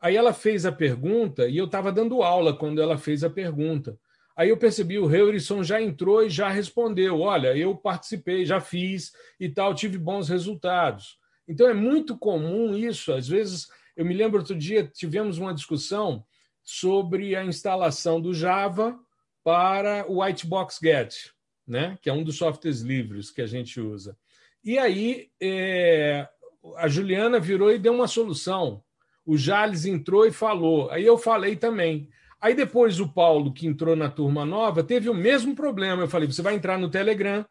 [0.00, 3.98] Aí ela fez a pergunta e eu estava dando aula quando ela fez a pergunta.
[4.36, 9.10] Aí eu percebi, o Heurison já entrou e já respondeu: olha, eu participei, já fiz
[9.40, 11.20] e tal, tive bons resultados.
[11.46, 13.12] Então é muito comum isso.
[13.12, 16.24] Às vezes, eu me lembro outro dia, tivemos uma discussão
[16.62, 18.98] sobre a instalação do Java
[19.42, 21.30] para o Whitebox Get,
[21.66, 21.98] né?
[22.00, 24.16] que é um dos softwares livres que a gente usa.
[24.64, 26.28] E aí é,
[26.76, 28.82] a Juliana virou e deu uma solução.
[29.26, 30.90] O Jales entrou e falou.
[30.90, 32.08] Aí eu falei também.
[32.40, 36.02] Aí depois o Paulo, que entrou na turma nova, teve o mesmo problema.
[36.02, 37.44] Eu falei: você vai entrar no Telegram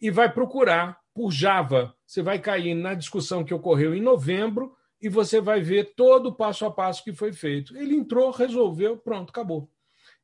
[0.00, 1.94] e vai procurar por Java.
[2.10, 6.34] Você vai cair na discussão que ocorreu em novembro e você vai ver todo o
[6.34, 7.76] passo a passo que foi feito.
[7.76, 9.70] Ele entrou, resolveu, pronto, acabou.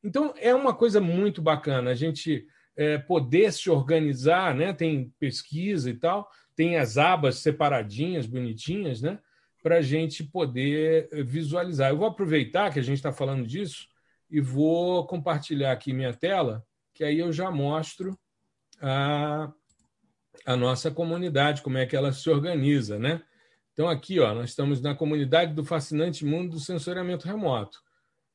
[0.03, 2.45] Então é uma coisa muito bacana a gente
[2.77, 4.73] é, poder se organizar, né?
[4.73, 9.21] Tem pesquisa e tal, tem as abas separadinhas, bonitinhas, né?
[9.63, 11.91] Para a gente poder visualizar.
[11.91, 13.87] Eu vou aproveitar que a gente está falando disso
[14.29, 18.19] e vou compartilhar aqui minha tela, que aí eu já mostro
[18.83, 19.53] a
[20.47, 23.21] a nossa comunidade, como é que ela se organiza, né?
[23.73, 27.79] Então, aqui, ó, nós estamos na comunidade do fascinante mundo do sensoriamento remoto.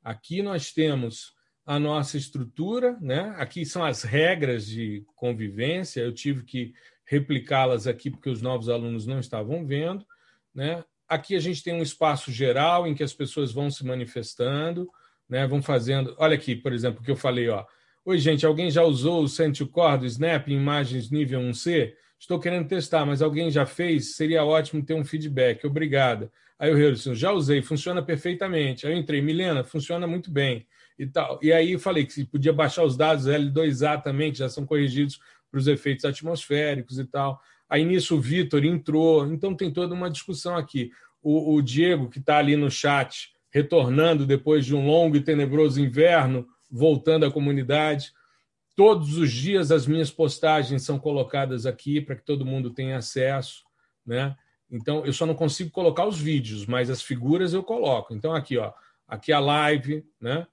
[0.03, 1.33] Aqui nós temos
[1.65, 3.33] a nossa estrutura, né?
[3.37, 6.01] Aqui são as regras de convivência.
[6.01, 6.73] Eu tive que
[7.05, 10.05] replicá-las aqui porque os novos alunos não estavam vendo,
[10.53, 10.83] né?
[11.07, 14.89] Aqui a gente tem um espaço geral em que as pessoas vão se manifestando,
[15.29, 15.47] né?
[15.47, 16.13] Vão fazendo.
[16.19, 17.65] Olha aqui, por exemplo, o que eu falei, ó.
[18.03, 21.93] Oi, gente, alguém já usou o Sente Core do Snap imagens nível 1C?
[22.17, 24.15] Estou querendo testar, mas alguém já fez?
[24.15, 25.63] Seria ótimo ter um feedback.
[25.67, 26.31] Obrigada.
[26.57, 28.87] Aí o Harrison, já usei, funciona perfeitamente.
[28.87, 30.65] Aí eu entrei, Milena, funciona muito bem.
[30.97, 31.39] E, tal.
[31.43, 35.19] e aí eu falei que podia baixar os dados L2A também, que já são corrigidos
[35.51, 37.39] para os efeitos atmosféricos e tal.
[37.69, 40.89] Aí nisso o Vitor entrou, então tem toda uma discussão aqui.
[41.21, 45.79] O, o Diego, que está ali no chat, retornando depois de um longo e tenebroso
[45.79, 48.13] inverno, voltando à comunidade.
[48.75, 53.63] Todos os dias as minhas postagens são colocadas aqui para que todo mundo tenha acesso,
[54.05, 54.35] né?
[54.71, 58.13] Então eu só não consigo colocar os vídeos, mas as figuras eu coloco.
[58.13, 58.71] Então aqui, ó,
[59.07, 60.47] aqui a live, né?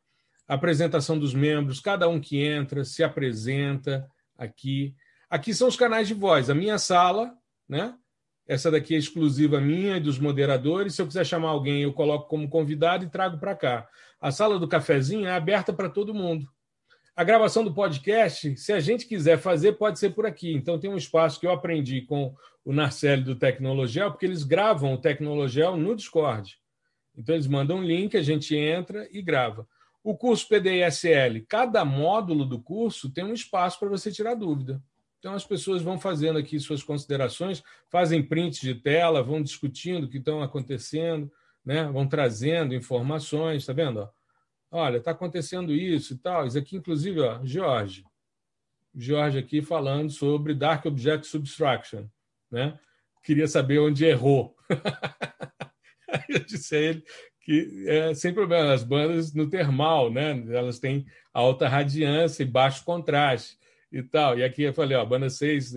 [0.48, 4.94] A apresentação dos membros, cada um que entra se apresenta aqui.
[5.30, 7.32] Aqui são os canais de voz, a minha sala,
[7.68, 7.94] né?
[8.46, 10.94] Essa daqui é exclusiva minha e dos moderadores.
[10.94, 13.86] Se eu quiser chamar alguém, eu coloco como convidado e trago para cá.
[14.20, 16.48] A sala do cafezinho é aberta para todo mundo.
[17.14, 20.52] A gravação do podcast, se a gente quiser fazer, pode ser por aqui.
[20.52, 24.94] Então, tem um espaço que eu aprendi com o Narcélio do Tecnologel, porque eles gravam
[24.94, 26.58] o Tecnologel no Discord.
[27.16, 29.66] Então, eles mandam um link, a gente entra e grava.
[30.02, 34.80] O curso PDSL, cada módulo do curso tem um espaço para você tirar dúvida.
[35.18, 40.08] Então, as pessoas vão fazendo aqui suas considerações, fazem prints de tela, vão discutindo o
[40.08, 41.30] que estão acontecendo,
[41.64, 41.84] né?
[41.84, 44.08] vão trazendo informações, está vendo?
[44.70, 46.46] Olha, está acontecendo isso e tal.
[46.46, 48.04] Isso aqui, inclusive, ó, Jorge.
[48.94, 52.06] Jorge aqui falando sobre Dark Object Subtraction.
[52.50, 52.78] Né?
[53.22, 54.56] Queria saber onde errou.
[56.28, 57.04] eu disse a ele
[57.40, 60.32] que é sem problema, as bandas no termal, né?
[60.50, 63.56] elas têm alta radiância e baixo contraste
[63.90, 64.38] e tal.
[64.38, 65.72] E aqui eu falei, ó, banda 6,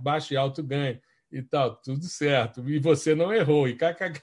[0.00, 2.68] baixo e alto ganho e tal, tudo certo.
[2.68, 3.68] E você não errou.
[3.68, 4.20] E kkk.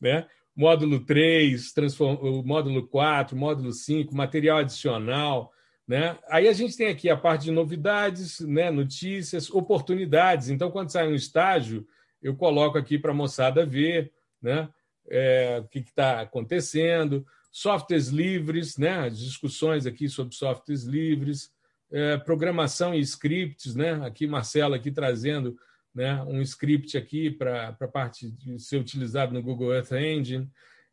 [0.00, 0.26] Né?
[0.54, 2.42] Módulo 3, transform...
[2.44, 5.52] módulo 4, módulo 5, material adicional.
[5.86, 6.18] Né?
[6.28, 8.70] Aí a gente tem aqui a parte de novidades, né?
[8.70, 10.48] notícias, oportunidades.
[10.48, 11.86] Então, quando sai um estágio,
[12.22, 14.68] eu coloco aqui para a moçada ver né?
[15.08, 19.06] É, o que está acontecendo, softwares livres, né?
[19.06, 21.50] as discussões aqui sobre softwares livres,
[21.92, 24.04] é, programação e scripts, né?
[24.04, 25.56] Aqui Marcelo aqui trazendo
[25.96, 30.46] né, um script aqui para a parte de ser utilizado no Google Earth Engine.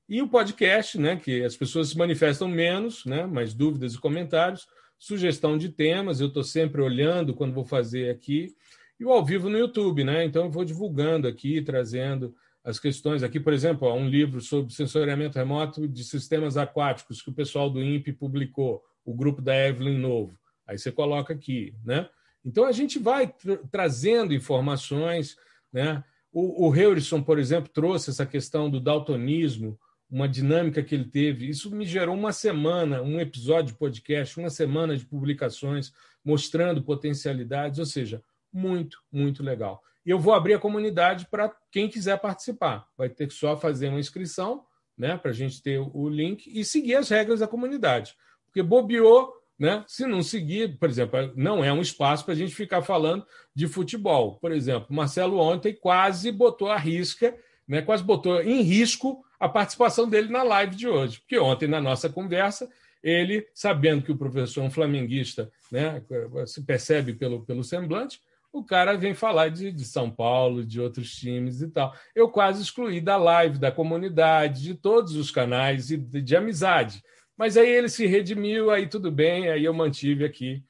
[0.07, 4.65] E o podcast, né, que as pessoas se manifestam menos, né, mais dúvidas e comentários,
[4.97, 8.55] sugestão de temas, eu estou sempre olhando quando vou fazer aqui.
[8.97, 10.23] e o ao vivo no YouTube, né?
[10.23, 12.33] Então eu vou divulgando aqui, trazendo
[12.63, 17.33] as questões aqui, por exemplo, um livro sobre sensoriamento remoto de sistemas aquáticos que o
[17.33, 20.37] pessoal do INPE publicou, o grupo da Evelyn Novo.
[20.65, 22.07] Aí você coloca aqui, né?
[22.45, 25.37] Então a gente vai tra trazendo informações,
[25.71, 26.03] né?
[26.31, 29.79] O, o Heurison, por exemplo, trouxe essa questão do daltonismo,
[30.09, 31.47] uma dinâmica que ele teve.
[31.47, 37.79] Isso me gerou uma semana, um episódio de podcast, uma semana de publicações mostrando potencialidades,
[37.79, 39.83] ou seja, muito, muito legal.
[40.05, 42.87] E eu vou abrir a comunidade para quem quiser participar.
[42.97, 44.65] Vai ter que só fazer uma inscrição,
[44.97, 48.15] né, para a gente ter o link e seguir as regras da comunidade.
[48.45, 49.33] Porque bobeou,
[49.63, 49.81] né?
[49.87, 53.65] Se não seguir, por exemplo, não é um espaço para a gente ficar falando de
[53.65, 54.37] futebol.
[54.41, 57.33] Por exemplo, Marcelo ontem quase botou a risca,
[57.65, 57.81] né?
[57.81, 61.21] quase botou em risco a participação dele na live de hoje.
[61.21, 62.69] Porque ontem, na nossa conversa,
[63.01, 66.03] ele, sabendo que o professor é um flamenguista, né?
[66.45, 68.19] se percebe pelo, pelo semblante,
[68.51, 71.95] o cara vem falar de, de, São Paulo, de outros times e tal.
[72.13, 77.01] Eu quase excluí da live, da comunidade, de todos os canais e de, de amizade.
[77.37, 80.63] Mas aí ele se redimiu, aí tudo bem, aí eu mantive aqui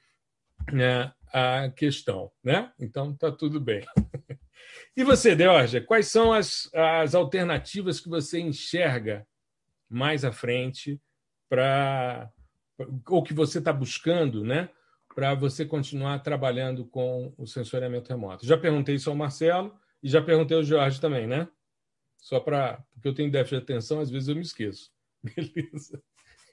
[0.72, 2.30] né, a questão.
[2.42, 2.72] Né?
[2.78, 3.84] Então está tudo bem.
[4.96, 9.26] E você, Deorja, quais são as, as alternativas que você enxerga
[9.88, 11.00] mais à frente
[11.48, 12.30] para
[13.08, 14.68] ou que você está buscando, né?
[15.14, 18.44] para você continuar trabalhando com o sensoriamento remoto.
[18.44, 21.48] Já perguntei isso ao Marcelo e já perguntei ao Jorge também, né?
[22.18, 22.84] Só para.
[22.94, 24.90] Porque eu tenho déficit de atenção, às vezes eu me esqueço.
[25.22, 26.02] Beleza.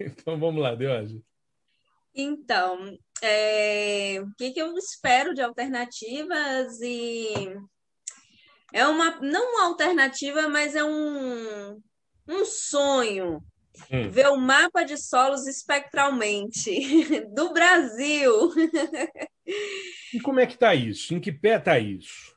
[0.07, 1.21] Então vamos lá, Jorge.
[2.13, 4.19] Então, é...
[4.21, 7.33] o que, que eu espero de alternativas e.
[8.73, 9.19] É uma.
[9.21, 11.81] Não uma alternativa, mas é um,
[12.27, 13.41] um sonho
[13.91, 14.09] Hum.
[14.09, 16.69] Ver o mapa de solos espectralmente
[17.33, 18.51] do Brasil.
[20.13, 21.13] E como é que está isso?
[21.13, 22.35] Em que pé está isso?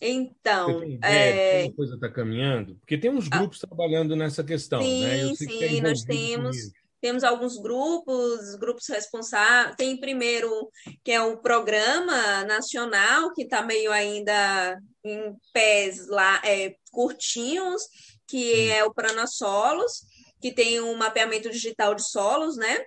[0.00, 1.64] Então, é...
[1.64, 2.76] a coisa está caminhando?
[2.76, 3.38] Porque tem uns ah.
[3.38, 3.66] grupos ah.
[3.66, 5.34] trabalhando nessa questão, sim, né?
[5.34, 6.56] sim, nós temos.
[7.00, 9.76] Temos alguns grupos, grupos responsáveis.
[9.76, 10.70] Tem primeiro
[11.02, 17.82] que é o programa nacional, que está meio ainda em pés lá, é, curtinhos,
[18.26, 18.72] que hum.
[18.72, 20.04] é o Pranasolos
[20.40, 22.78] que tem um mapeamento digital de solos, né?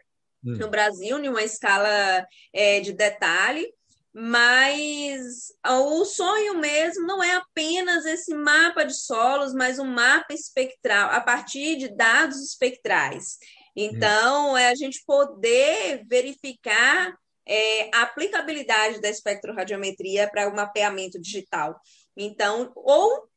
[0.43, 0.57] Hum.
[0.57, 3.71] No Brasil, em uma escala é, de detalhe.
[4.15, 11.09] Mas o sonho mesmo não é apenas esse mapa de solos, mas um mapa espectral,
[11.09, 13.39] a partir de dados espectrais.
[13.75, 17.15] Então, é a gente poder verificar
[17.45, 21.79] é, a aplicabilidade da espectroradiometria para o mapeamento digital.
[22.15, 23.27] Então, ou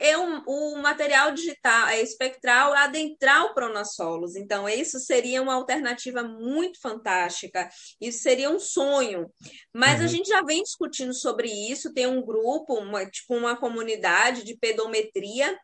[0.00, 4.34] é um, o material digital é espectral adentrar o Pronasolos.
[4.34, 7.68] Então, isso seria uma alternativa muito fantástica.
[8.00, 9.30] Isso seria um sonho.
[9.74, 10.06] Mas uhum.
[10.06, 11.92] a gente já vem discutindo sobre isso.
[11.92, 15.54] Tem um grupo, uma, tipo uma comunidade de pedometria,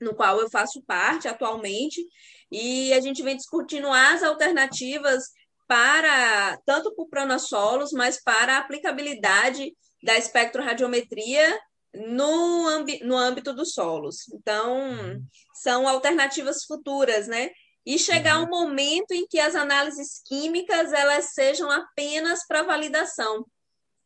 [0.00, 2.04] no qual eu faço parte atualmente,
[2.50, 5.24] e a gente vem discutindo as alternativas
[5.66, 11.60] para tanto para o Pronasolos, mas para a aplicabilidade da espectroradiometria
[11.94, 14.28] no, no âmbito dos solos.
[14.32, 15.22] Então, uhum.
[15.54, 17.50] são alternativas futuras, né?
[17.84, 18.46] E chegar uhum.
[18.46, 23.46] um momento em que as análises químicas elas sejam apenas para validação.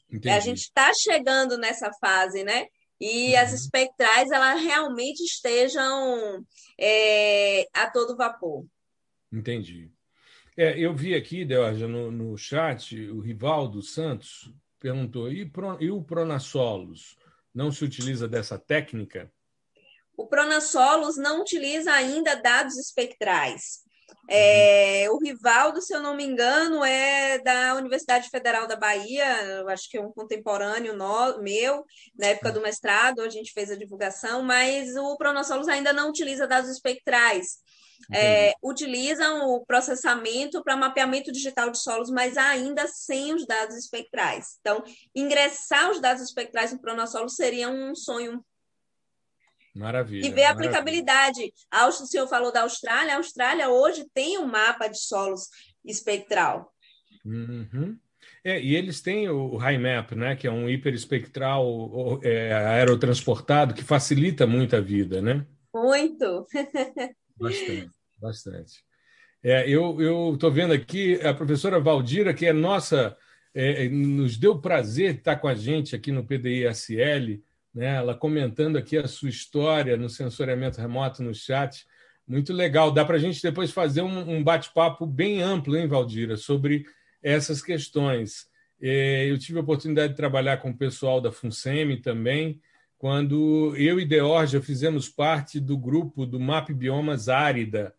[0.08, 0.30] Entendi.
[0.30, 2.66] A gente está chegando nessa fase, né?
[3.02, 3.40] E uhum.
[3.40, 6.46] as espectrais elas realmente estejam
[6.78, 8.64] é, a todo vapor.
[9.32, 9.90] Entendi.
[10.56, 15.90] É, eu vi aqui, Deorja, no, no chat, o Rivaldo Santos perguntou: e, pro, e
[15.90, 17.16] o Pronasolos?
[17.54, 19.30] não se utiliza dessa técnica?
[20.16, 23.82] O Pronasolos não utiliza ainda dados espectrais.
[24.34, 29.90] É, o Rivaldo, se eu não me engano, é da Universidade Federal da Bahia, acho
[29.90, 31.84] que é um contemporâneo no, meu,
[32.18, 36.46] na época do mestrado, a gente fez a divulgação, mas o Pronasolos ainda não utiliza
[36.46, 37.58] dados espectrais
[38.10, 44.56] é, utilizam o processamento para mapeamento digital de solos, mas ainda sem os dados espectrais.
[44.60, 44.82] Então,
[45.14, 48.44] ingressar os dados espectrais no Pronossolo seria um sonho.
[49.74, 50.26] Maravilha.
[50.26, 51.52] E ver a aplicabilidade.
[51.72, 55.48] o senhor falou da Austrália, a Austrália hoje tem um mapa de solos
[55.84, 56.72] espectral.
[57.24, 57.98] Uhum.
[58.44, 64.46] É, e eles têm o HiMap, né, que é um hiperespectral é, aerotransportado que facilita
[64.46, 65.46] muito a vida, né?
[65.74, 66.46] Muito.
[67.38, 67.90] Bastante,
[68.20, 68.84] bastante.
[69.42, 73.16] É, eu estou vendo aqui a professora Valdira, que é nossa,
[73.52, 77.42] é, nos deu prazer estar com a gente aqui no PDI-SL,
[77.74, 77.96] né?
[77.96, 81.86] ela comentando aqui a sua história no sensoriamento remoto no chat.
[82.26, 82.90] Muito legal.
[82.90, 86.84] Dá para a gente depois fazer um, um bate-papo bem amplo, hein, Valdira, sobre
[87.22, 88.46] essas questões.
[88.80, 92.60] É, eu tive a oportunidade de trabalhar com o pessoal da FUNSEMI também,
[92.98, 97.94] quando eu e Deorja fizemos parte do grupo do MAP Biomas Árida,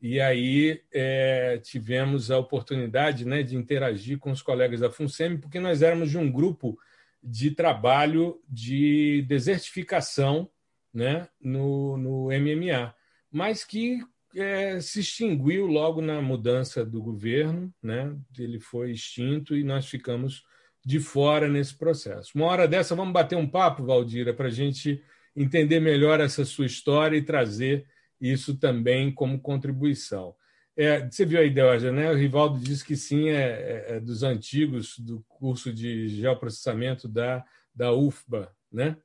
[0.00, 5.60] e aí é, tivemos a oportunidade né, de interagir com os colegas da FUNSEMI, porque
[5.60, 6.78] nós éramos de um grupo
[7.22, 10.50] de trabalho de desertificação
[10.92, 12.94] né, no, no MMA,
[13.30, 14.00] mas que
[14.34, 20.44] é, se extinguiu logo na mudança do governo, né, ele foi extinto e nós ficamos
[20.84, 22.32] de fora nesse processo.
[22.34, 25.02] Uma hora dessa, vamos bater um papo, Valdira, para a gente
[25.36, 27.86] entender melhor essa sua história e trazer
[28.20, 30.34] isso também como contribuição.
[30.76, 32.10] É, você viu a ideia, né?
[32.10, 37.44] O Rivaldo disse que sim, é, é, é, dos antigos do curso de geoprocessamento da,
[37.74, 38.96] da UFBA, né?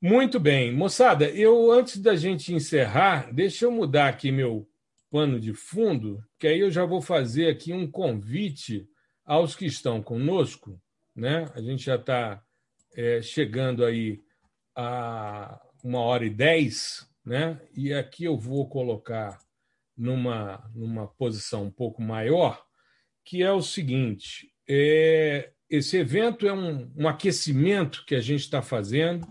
[0.00, 0.72] Muito bem.
[0.72, 4.68] Moçada, eu antes da gente encerrar, deixa eu mudar aqui meu
[5.10, 8.88] pano de fundo, que aí eu já vou fazer aqui um convite
[9.24, 10.80] aos que estão conosco,
[11.14, 11.50] né?
[11.54, 12.42] A gente já está
[12.94, 14.22] é, chegando aí
[14.74, 17.60] a uma hora e dez, né?
[17.74, 19.40] E aqui eu vou colocar
[19.96, 22.62] numa, numa posição um pouco maior,
[23.24, 28.62] que é o seguinte: é, esse evento é um, um aquecimento que a gente está
[28.62, 29.26] fazendo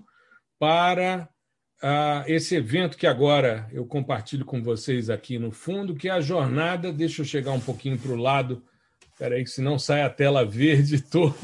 [0.60, 1.30] para
[2.26, 6.92] esse evento que agora eu compartilho com vocês aqui no fundo, que é a jornada.
[6.92, 8.64] Deixa eu chegar um pouquinho para o lado,
[9.12, 11.36] espera aí, que senão sai a tela verde toda.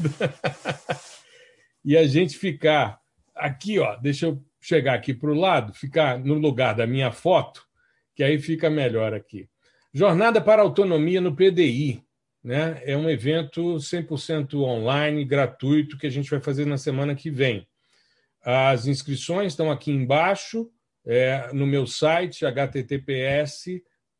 [1.84, 2.98] e a gente ficar
[3.34, 7.64] aqui, ó, deixa eu chegar aqui para o lado, ficar no lugar da minha foto
[8.22, 9.50] que aí fica melhor aqui.
[9.92, 12.06] Jornada para Autonomia no PDI.
[12.40, 12.80] Né?
[12.84, 17.66] É um evento 100% online, gratuito, que a gente vai fazer na semana que vem.
[18.40, 20.70] As inscrições estão aqui embaixo,
[21.04, 23.64] é, no meu site, https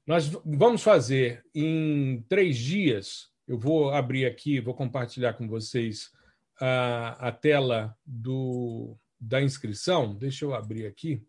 [0.06, 3.32] Nós vamos fazer em três dias.
[3.48, 6.12] Eu vou abrir aqui, vou compartilhar com vocês
[6.60, 10.14] a, a tela do, da inscrição.
[10.14, 11.26] Deixa eu abrir aqui.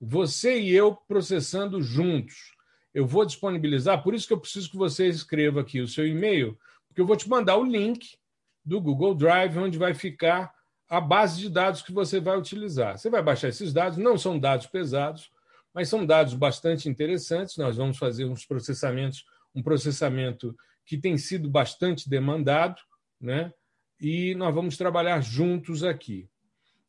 [0.00, 2.54] você e eu processando juntos.
[2.92, 6.58] Eu vou disponibilizar, por isso que eu preciso que você escreva aqui o seu e-mail,
[6.88, 8.16] porque eu vou te mandar o link
[8.64, 10.52] do Google Drive, onde vai ficar
[10.88, 12.96] a base de dados que você vai utilizar.
[12.96, 15.30] Você vai baixar esses dados, não são dados pesados,
[15.74, 17.56] mas são dados bastante interessantes.
[17.56, 19.24] Nós vamos fazer uns processamentos,
[19.54, 22.80] um processamento que tem sido bastante demandado,
[23.20, 23.52] né?
[24.00, 26.28] E nós vamos trabalhar juntos aqui.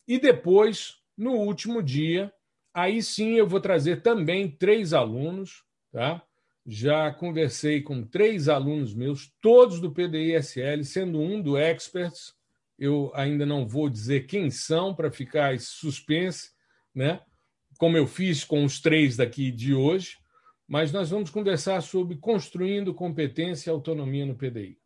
[0.08, 2.32] E depois, no último dia,
[2.78, 6.22] Aí sim eu vou trazer também três alunos, tá?
[6.64, 12.36] Já conversei com três alunos meus, todos do PDI-SL, sendo um do Experts.
[12.78, 16.52] Eu ainda não vou dizer quem são para ficar suspense,
[16.94, 17.20] né?
[17.80, 20.20] Como eu fiz com os três daqui de hoje,
[20.68, 24.78] mas nós vamos conversar sobre construindo competência e autonomia no PDI.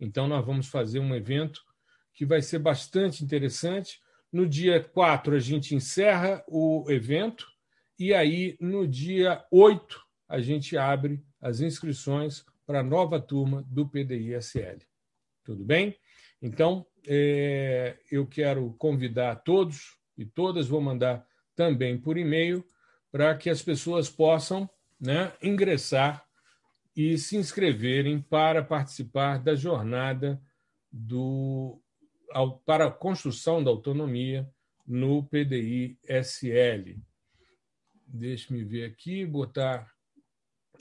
[0.00, 1.60] Então, nós vamos fazer um evento
[2.14, 4.00] que vai ser bastante interessante.
[4.32, 7.46] No dia 4, a gente encerra o evento,
[7.98, 13.88] e aí, no dia 8, a gente abre as inscrições para a nova turma do
[13.88, 14.78] PDI-SL.
[15.44, 15.96] Tudo bem?
[16.42, 22.66] Então, é, eu quero convidar todos e todas, vou mandar também por e-mail,
[23.10, 24.68] para que as pessoas possam
[25.00, 26.26] né, ingressar
[26.94, 30.40] e se inscreverem para participar da jornada
[30.90, 31.80] do
[32.64, 34.48] para a construção da autonomia
[34.86, 37.00] no PDI SL.
[38.06, 39.90] Deixe-me ver aqui, botar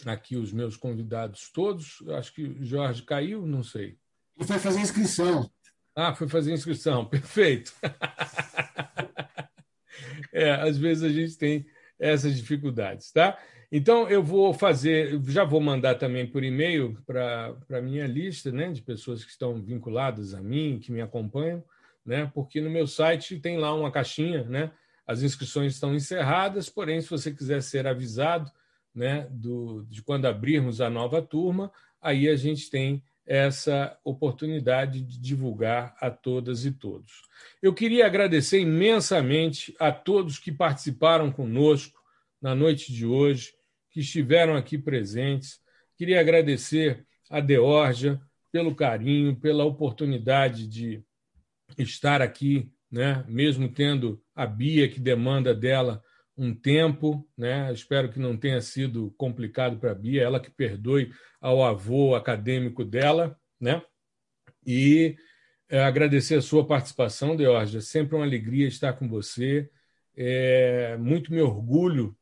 [0.06, 2.04] aqui os meus convidados todos.
[2.10, 3.98] Acho que o Jorge caiu, não sei.
[4.38, 5.50] Ele foi fazer inscrição.
[5.96, 7.74] Ah, foi fazer inscrição, perfeito.
[10.34, 11.66] é, às vezes a gente tem
[11.98, 13.40] essas dificuldades, tá?
[13.72, 18.72] Então eu vou fazer, já vou mandar também por e-mail para a minha lista, né,
[18.72, 21.64] de pessoas que estão vinculadas a mim, que me acompanham,
[22.06, 22.30] né?
[22.34, 24.72] Porque no meu site tem lá uma caixinha, né?
[25.08, 28.52] As inscrições estão encerradas, porém, se você quiser ser avisado,
[28.94, 31.72] né, do, de quando abrirmos a nova turma,
[32.02, 37.24] aí a gente tem essa oportunidade de divulgar a todas e todos.
[37.62, 42.00] Eu queria agradecer imensamente a todos que participaram conosco
[42.46, 43.54] na noite de hoje,
[43.90, 45.60] que estiveram aqui presentes.
[45.98, 51.04] Queria agradecer a Deorja pelo carinho, pela oportunidade de
[51.76, 53.26] estar aqui, né?
[53.28, 56.04] mesmo tendo a Bia, que demanda dela
[56.38, 57.74] um tempo, né?
[57.74, 61.12] Espero que não tenha sido complicado para a Bia, ela que perdoe
[61.42, 63.82] ao avô acadêmico dela, né?
[64.64, 65.16] E
[65.68, 67.82] é, agradecer a sua participação, Deorja.
[67.82, 69.68] Sempre uma alegria estar com você.
[70.16, 72.16] É, muito me orgulho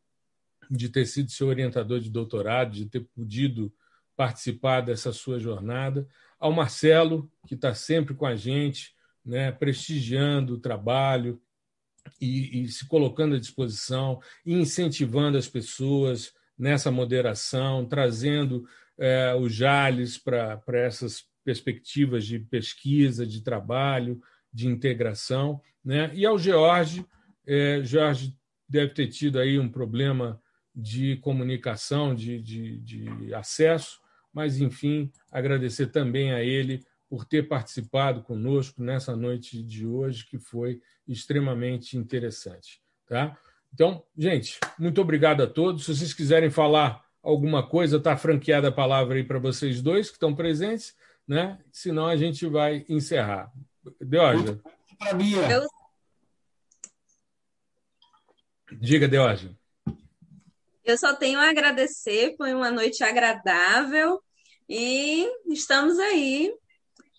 [0.69, 3.73] de ter sido seu orientador de doutorado, de ter podido
[4.15, 6.07] participar dessa sua jornada.
[6.39, 8.93] Ao Marcelo, que está sempre com a gente,
[9.25, 11.41] né, prestigiando o trabalho,
[12.19, 18.67] e, e se colocando à disposição, incentivando as pessoas nessa moderação, trazendo
[18.97, 24.21] é, o Jales para essas perspectivas de pesquisa, de trabalho,
[24.51, 25.61] de integração.
[25.83, 26.11] Né?
[26.13, 27.05] E ao George,
[27.45, 28.37] é, George
[28.67, 30.41] deve ter tido aí um problema
[30.75, 33.99] de comunicação, de, de, de acesso,
[34.33, 40.39] mas, enfim, agradecer também a ele por ter participado conosco nessa noite de hoje, que
[40.39, 42.81] foi extremamente interessante.
[43.07, 43.37] Tá?
[43.71, 45.85] Então, gente, muito obrigado a todos.
[45.85, 50.15] Se vocês quiserem falar alguma coisa, está franqueada a palavra aí para vocês dois que
[50.15, 50.95] estão presentes,
[51.27, 51.59] né?
[51.71, 53.51] Senão a gente vai encerrar.
[55.51, 55.67] Eu...
[58.79, 59.55] Diga, Deógia.
[60.83, 64.19] Eu só tenho a agradecer, foi uma noite agradável
[64.67, 66.53] e estamos aí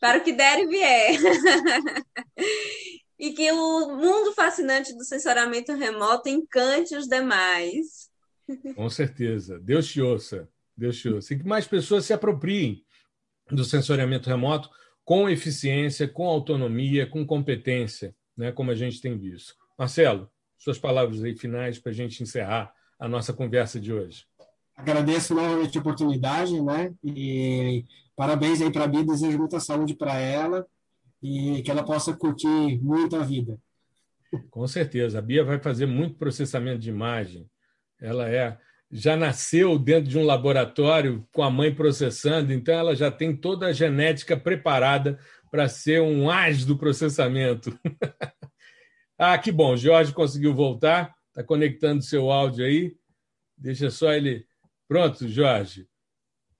[0.00, 1.16] para o que der e vier.
[3.18, 8.10] e que o mundo fascinante do sensoriamento remoto encante os demais.
[8.74, 9.58] Com certeza.
[9.58, 10.46] Deus te ouça.
[10.76, 11.32] Deus te ouça.
[11.32, 12.84] E que mais pessoas se apropriem
[13.50, 14.68] do sensoriamento remoto
[15.04, 19.54] com eficiência, com autonomia, com competência, né, como a gente tem visto.
[19.78, 22.74] Marcelo, suas palavras aí finais para a gente encerrar
[23.04, 24.24] a nossa conversa de hoje.
[24.76, 26.92] Agradeço novamente a oportunidade, né?
[27.04, 27.84] E
[28.16, 30.66] Parabéns aí para a Bia, desejo muita saúde para ela
[31.22, 33.58] e que ela possa curtir muito a vida.
[34.50, 37.48] Com certeza, a Bia vai fazer muito processamento de imagem.
[38.00, 38.58] Ela é
[38.92, 43.66] já nasceu dentro de um laboratório com a mãe processando, então ela já tem toda
[43.66, 45.18] a genética preparada
[45.50, 47.76] para ser um as do processamento.
[49.18, 52.96] ah, que bom, Jorge conseguiu voltar, está conectando seu áudio aí.
[53.58, 54.46] Deixa só ele.
[54.86, 55.88] Pronto, Jorge.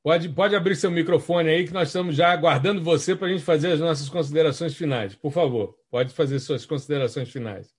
[0.03, 3.43] Pode, pode abrir seu microfone aí, que nós estamos já aguardando você para a gente
[3.43, 5.15] fazer as nossas considerações finais.
[5.15, 7.73] Por favor, pode fazer suas considerações finais.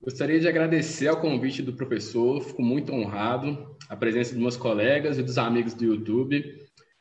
[0.00, 5.18] Gostaria de agradecer ao convite do professor, fico muito honrado, a presença dos meus colegas
[5.18, 6.44] e dos amigos do YouTube.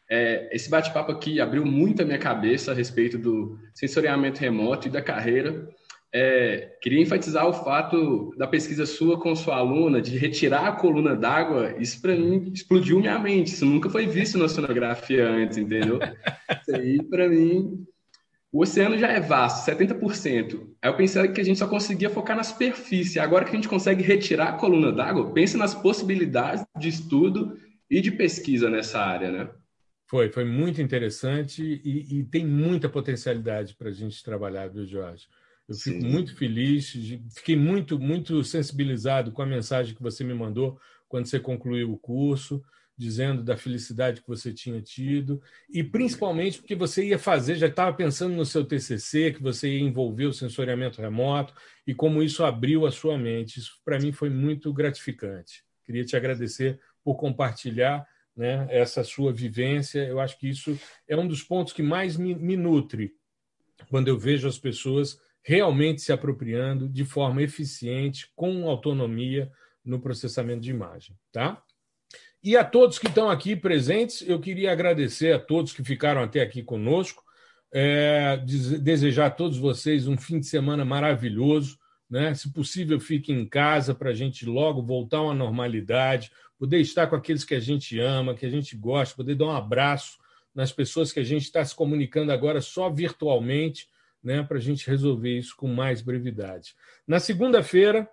[0.09, 4.91] É, esse bate-papo aqui abriu muito a minha cabeça a respeito do sensoriamento remoto e
[4.91, 5.67] da carreira
[6.13, 11.15] é, queria enfatizar o fato da pesquisa sua com sua aluna de retirar a coluna
[11.15, 11.75] d'água.
[11.79, 13.53] Isso para mim explodiu minha mente.
[13.53, 15.99] Isso nunca foi visto na sonografia antes, entendeu?
[16.61, 17.85] Isso aí para mim.
[18.53, 20.67] O oceano já é vasto, 70%.
[20.81, 23.17] Aí eu pensei que a gente só conseguia focar na superfície.
[23.17, 27.57] Agora que a gente consegue retirar a coluna d'água, pense nas possibilidades de estudo
[27.89, 29.49] e de pesquisa nessa área, né?
[30.05, 35.25] Foi, foi muito interessante e, e tem muita potencialidade para a gente trabalhar, viu, Jorge?
[35.67, 36.07] Eu fico Sim.
[36.07, 36.93] muito feliz,
[37.33, 41.97] fiquei muito, muito sensibilizado com a mensagem que você me mandou quando você concluiu o
[41.97, 42.63] curso,
[42.97, 47.95] dizendo da felicidade que você tinha tido, e principalmente porque você ia fazer, já estava
[47.95, 51.53] pensando no seu TCC, que você ia envolver o sensoriamento remoto,
[51.87, 53.59] e como isso abriu a sua mente.
[53.59, 55.63] Isso, para mim, foi muito gratificante.
[55.83, 58.05] Queria te agradecer por compartilhar
[58.37, 60.05] né, essa sua vivência.
[60.05, 63.15] Eu acho que isso é um dos pontos que mais me, me nutre
[63.89, 69.51] quando eu vejo as pessoas realmente se apropriando de forma eficiente, com autonomia
[69.83, 71.15] no processamento de imagem.
[71.31, 71.61] Tá?
[72.43, 76.41] E a todos que estão aqui presentes, eu queria agradecer a todos que ficaram até
[76.41, 77.23] aqui conosco,
[77.71, 78.37] é,
[78.81, 81.77] desejar a todos vocês um fim de semana maravilhoso,
[82.09, 82.33] né?
[82.33, 87.15] Se possível, fique em casa para a gente logo voltar uma normalidade, poder estar com
[87.15, 90.17] aqueles que a gente ama, que a gente gosta, poder dar um abraço
[90.53, 93.87] nas pessoas que a gente está se comunicando agora só virtualmente,
[94.23, 94.43] né?
[94.43, 96.75] Para a gente resolver isso com mais brevidade.
[97.07, 98.09] Na segunda-feira,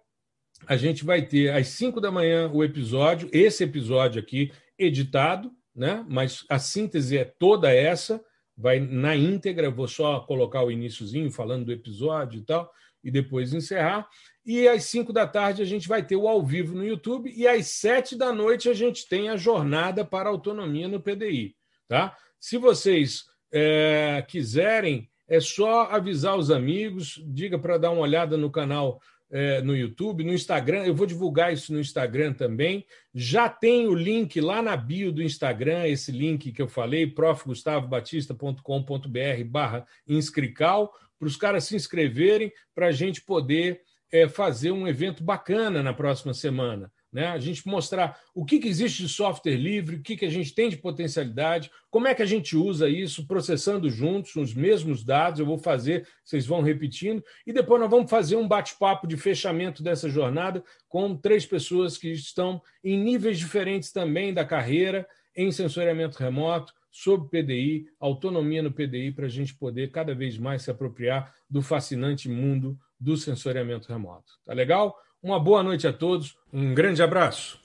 [0.66, 6.04] a gente vai ter às 5 da manhã o episódio, esse episódio aqui editado, né?
[6.08, 8.22] Mas a síntese é toda essa,
[8.56, 12.70] vai na íntegra, vou só colocar o iníciozinho falando do episódio e tal,
[13.04, 14.08] e depois encerrar.
[14.44, 17.46] E às 5 da tarde a gente vai ter o ao vivo no YouTube, e
[17.46, 21.54] às 7 da noite a gente tem a jornada para a autonomia no PDI.
[21.86, 22.16] Tá?
[22.40, 28.50] Se vocês é, quiserem, é só avisar os amigos, diga para dar uma olhada no
[28.50, 29.00] canal
[29.30, 30.84] é, no YouTube, no Instagram.
[30.84, 32.84] Eu vou divulgar isso no Instagram também.
[33.14, 39.44] Já tem o link lá na bio do Instagram, esse link que eu falei, profgustavobatista.com.br
[39.46, 45.22] barra inscrical, para os caras se inscreverem, para a gente poder é, fazer um evento
[45.22, 46.90] bacana na próxima semana.
[47.12, 47.26] Né?
[47.28, 50.54] A gente mostrar o que, que existe de software livre, o que, que a gente
[50.54, 55.40] tem de potencialidade, como é que a gente usa isso, processando juntos os mesmos dados.
[55.40, 59.82] Eu vou fazer, vocês vão repetindo, e depois nós vamos fazer um bate-papo de fechamento
[59.82, 66.18] dessa jornada com três pessoas que estão em níveis diferentes também da carreira em sensoriamento
[66.18, 71.32] remoto, sobre PDI, autonomia no PDI, para a gente poder cada vez mais se apropriar
[71.48, 74.32] do fascinante mundo do sensoriamento remoto.
[74.44, 74.98] Tá legal?
[75.20, 77.60] Uma boa noite a todos, um grande abraço.